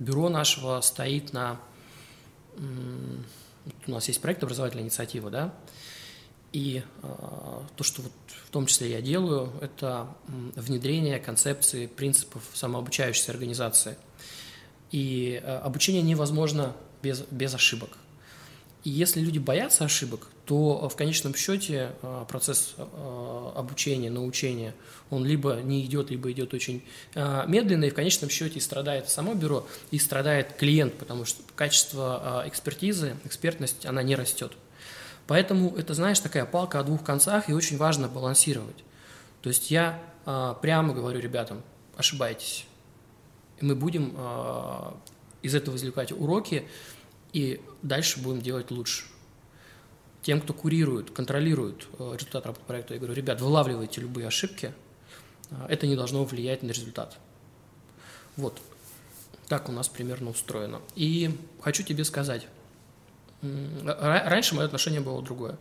[0.00, 1.60] бюро нашего стоит на...
[3.86, 5.54] У нас есть проект образовательная инициатива, да,
[6.52, 7.06] и э,
[7.76, 8.12] то, что вот
[8.46, 10.08] в том числе я делаю, это
[10.56, 13.96] внедрение концепции принципов самообучающейся организации.
[14.90, 17.98] И э, обучение невозможно без, без ошибок.
[18.84, 24.74] И если люди боятся ошибок, то в конечном счете э, процесс э, обучения, научения,
[25.10, 26.82] он либо не идет, либо идет очень
[27.14, 32.44] э, медленно, и в конечном счете страдает само бюро, и страдает клиент, потому что качество
[32.46, 34.52] экспертизы, экспертность, она не растет.
[35.28, 38.82] Поэтому это, знаешь, такая палка о двух концах, и очень важно балансировать.
[39.42, 41.62] То есть я прямо говорю ребятам,
[41.96, 42.66] ошибаетесь.
[43.60, 44.16] И мы будем
[45.42, 46.66] из этого извлекать уроки,
[47.32, 49.04] и дальше будем делать лучше.
[50.22, 54.74] Тем, кто курирует, контролирует э, результат работы проекта, я говорю, ребят, вылавливайте любые ошибки,
[55.50, 57.16] э, это не должно влиять на результат.
[58.36, 58.60] Вот,
[59.46, 60.80] так у нас примерно устроено.
[60.96, 62.46] И хочу тебе сказать,
[63.42, 65.56] раньше мое отношение было другое.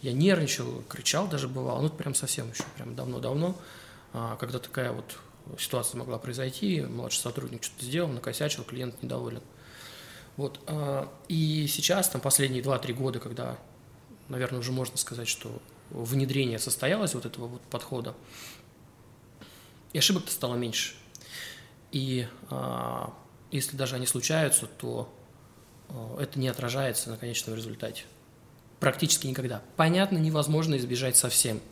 [0.00, 3.56] Я нервничал, кричал даже бывало, ну, прям совсем еще, прям давно-давно,
[4.12, 5.18] а, когда такая вот
[5.58, 9.42] ситуация могла произойти, младший сотрудник что-то сделал, накосячил, клиент недоволен.
[10.36, 10.60] Вот.
[10.66, 13.58] А, и сейчас, там, последние 2-3 года, когда,
[14.28, 15.60] наверное, уже можно сказать, что
[15.90, 18.14] внедрение состоялось вот этого вот подхода,
[19.92, 20.94] и ошибок-то стало меньше.
[21.90, 23.12] И а,
[23.50, 25.12] если даже они случаются, то
[26.18, 28.04] это не отражается на конечном результате.
[28.80, 29.62] Практически никогда.
[29.76, 31.60] Понятно, невозможно избежать совсем–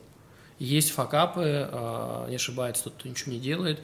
[0.58, 3.80] есть факапы, а, не ошибается тот, кто ничего не делает,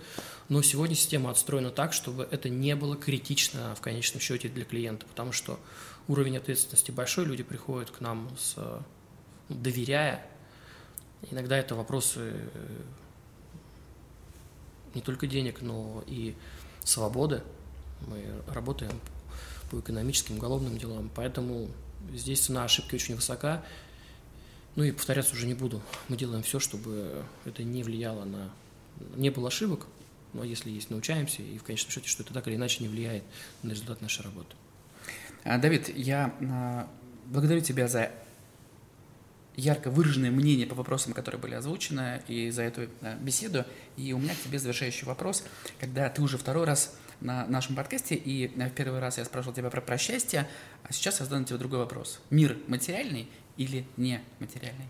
[0.48, 5.04] но сегодня система отстроена так, чтобы это не было критично в конечном счете для клиента,
[5.06, 5.60] потому что
[6.08, 10.24] уровень ответственности большой, люди приходят к нам с ну, доверяя.
[11.30, 12.82] Иногда это вопросы э,
[14.94, 16.34] не только денег, но и
[16.84, 17.42] свободы.
[18.08, 18.92] Мы работаем
[19.72, 21.68] по экономическим, уголовным делам, поэтому
[22.12, 23.64] здесь цена ошибки очень высока,
[24.76, 25.82] ну и повторяться уже не буду.
[26.08, 28.50] Мы делаем все, чтобы это не влияло на...
[29.16, 29.86] Не было ошибок,
[30.34, 33.24] но если есть, научаемся, и в конечном счете, что это так или иначе не влияет
[33.62, 34.54] на результат нашей работы.
[35.44, 36.88] А, Давид, я а,
[37.26, 38.12] благодарю тебя за
[39.56, 43.64] ярко выраженное мнение по вопросам, которые были озвучены, и за эту а, беседу.
[43.96, 45.44] И у меня к тебе завершающий вопрос.
[45.80, 49.70] Когда ты уже второй раз на нашем подкасте, и в первый раз я спрашивал тебя
[49.70, 50.48] про, про счастье,
[50.82, 52.20] а сейчас я задам тебе другой вопрос.
[52.30, 54.86] Мир материальный или не материальный?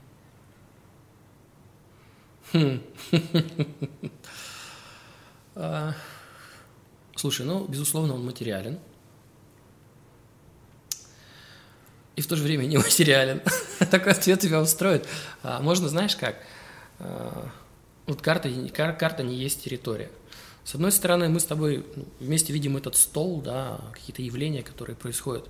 [2.53, 2.83] Хм.
[5.55, 5.95] А,
[7.15, 8.79] слушай, ну, безусловно, он материален.
[12.17, 13.43] И в то же время не материален.
[13.91, 15.07] Такой ответ тебя устроит.
[15.43, 16.37] А, можно, знаешь как?
[16.99, 17.51] А,
[18.07, 20.11] вот карта, карта не есть территория.
[20.65, 24.95] С одной стороны, мы с тобой ну, вместе видим этот стол, да, какие-то явления, которые
[24.95, 25.49] происходят.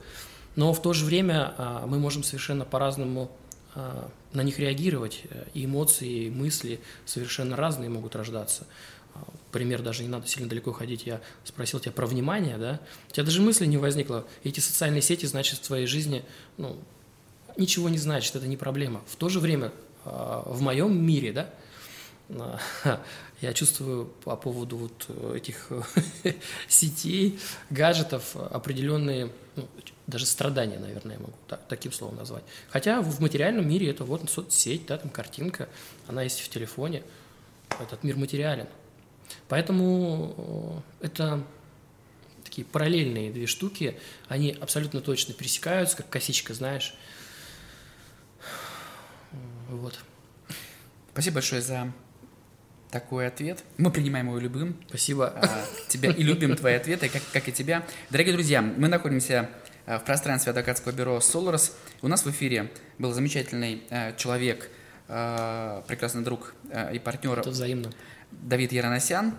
[0.56, 3.30] Но в то же время а, мы можем совершенно по-разному
[3.74, 8.66] а, на них реагировать, и эмоции, и мысли совершенно разные могут рождаться.
[9.14, 13.12] А, пример, даже не надо сильно далеко ходить, я спросил тебя про внимание, да, у
[13.12, 16.24] тебя даже мысли не возникло, эти социальные сети, значит, в твоей жизни,
[16.56, 16.78] ну,
[17.58, 19.02] ничего не значит, это не проблема.
[19.06, 19.72] В то же время
[20.04, 21.50] в моем мире, да,
[23.42, 25.68] я чувствую по поводу вот этих
[26.68, 27.40] сетей,
[27.70, 29.68] гаджетов определенные, ну,
[30.06, 32.44] даже страдания, наверное, я могу так, таким словом назвать.
[32.70, 35.68] Хотя в материальном мире это вот соцсеть, да, там картинка,
[36.06, 37.02] она есть в телефоне,
[37.80, 38.68] этот мир материален.
[39.48, 41.44] Поэтому это
[42.44, 46.94] такие параллельные две штуки, они абсолютно точно пересекаются, как косичка, знаешь.
[49.68, 49.98] Вот.
[51.12, 51.92] Спасибо большое за
[52.92, 53.64] такой ответ.
[53.78, 54.76] Мы принимаем его любым.
[54.86, 55.32] Спасибо.
[55.34, 57.84] А, тебя и любим твои ответы, как, как и тебя.
[58.10, 59.48] Дорогие друзья, мы находимся
[59.86, 61.74] а, в пространстве адвокатского бюро «Соларос».
[62.02, 64.70] У нас в эфире был замечательный а, человек,
[65.08, 67.38] а, прекрасный друг а, и партнер.
[67.38, 67.90] Это взаимно.
[68.30, 69.34] Давид Яраносян.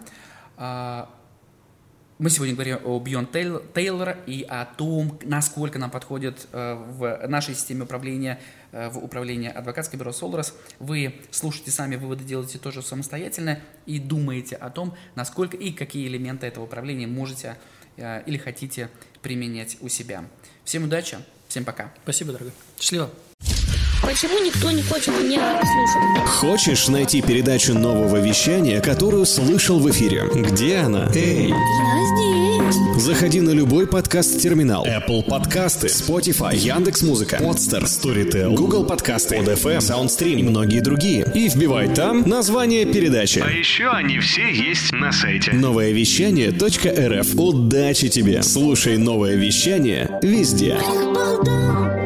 [2.20, 7.56] Мы сегодня говорим о Бьон Тейлор и о том, насколько нам подходит э, в нашей
[7.56, 10.56] системе управления, э, в управлении адвокатское бюро Солрос.
[10.80, 16.48] Вы слушаете сами, выводы делаете тоже самостоятельно и думаете о том, насколько и какие элементы
[16.48, 17.58] этого управления можете
[17.98, 18.90] э, или хотите
[19.22, 20.26] применять у себя.
[20.64, 21.18] Всем удачи,
[21.48, 21.94] всем пока.
[22.04, 22.54] Спасибо, дорогой.
[22.80, 23.10] Счастливо.
[24.02, 26.30] Почему никто не хочет меня слушать?
[26.30, 30.28] Хочешь найти передачу нового вещания, которую слышал в эфире?
[30.34, 31.10] Где она?
[31.16, 31.48] Эй!
[31.48, 32.33] Я здесь.
[32.98, 34.86] Заходи на любой подкаст-терминал.
[34.86, 41.26] Apple подкасты, Spotify, Яндекс.Музыка, Podster, Storytel, Google подкасты, ODFM, SoundStream и многие другие.
[41.36, 43.40] И вбивай там название передачи.
[43.40, 45.54] А еще они все есть на сайте.
[45.54, 47.36] Новое вещание.рф.
[47.36, 48.42] Удачи тебе!
[48.42, 50.78] Слушай новое вещание везде.
[51.14, 52.03] Балда.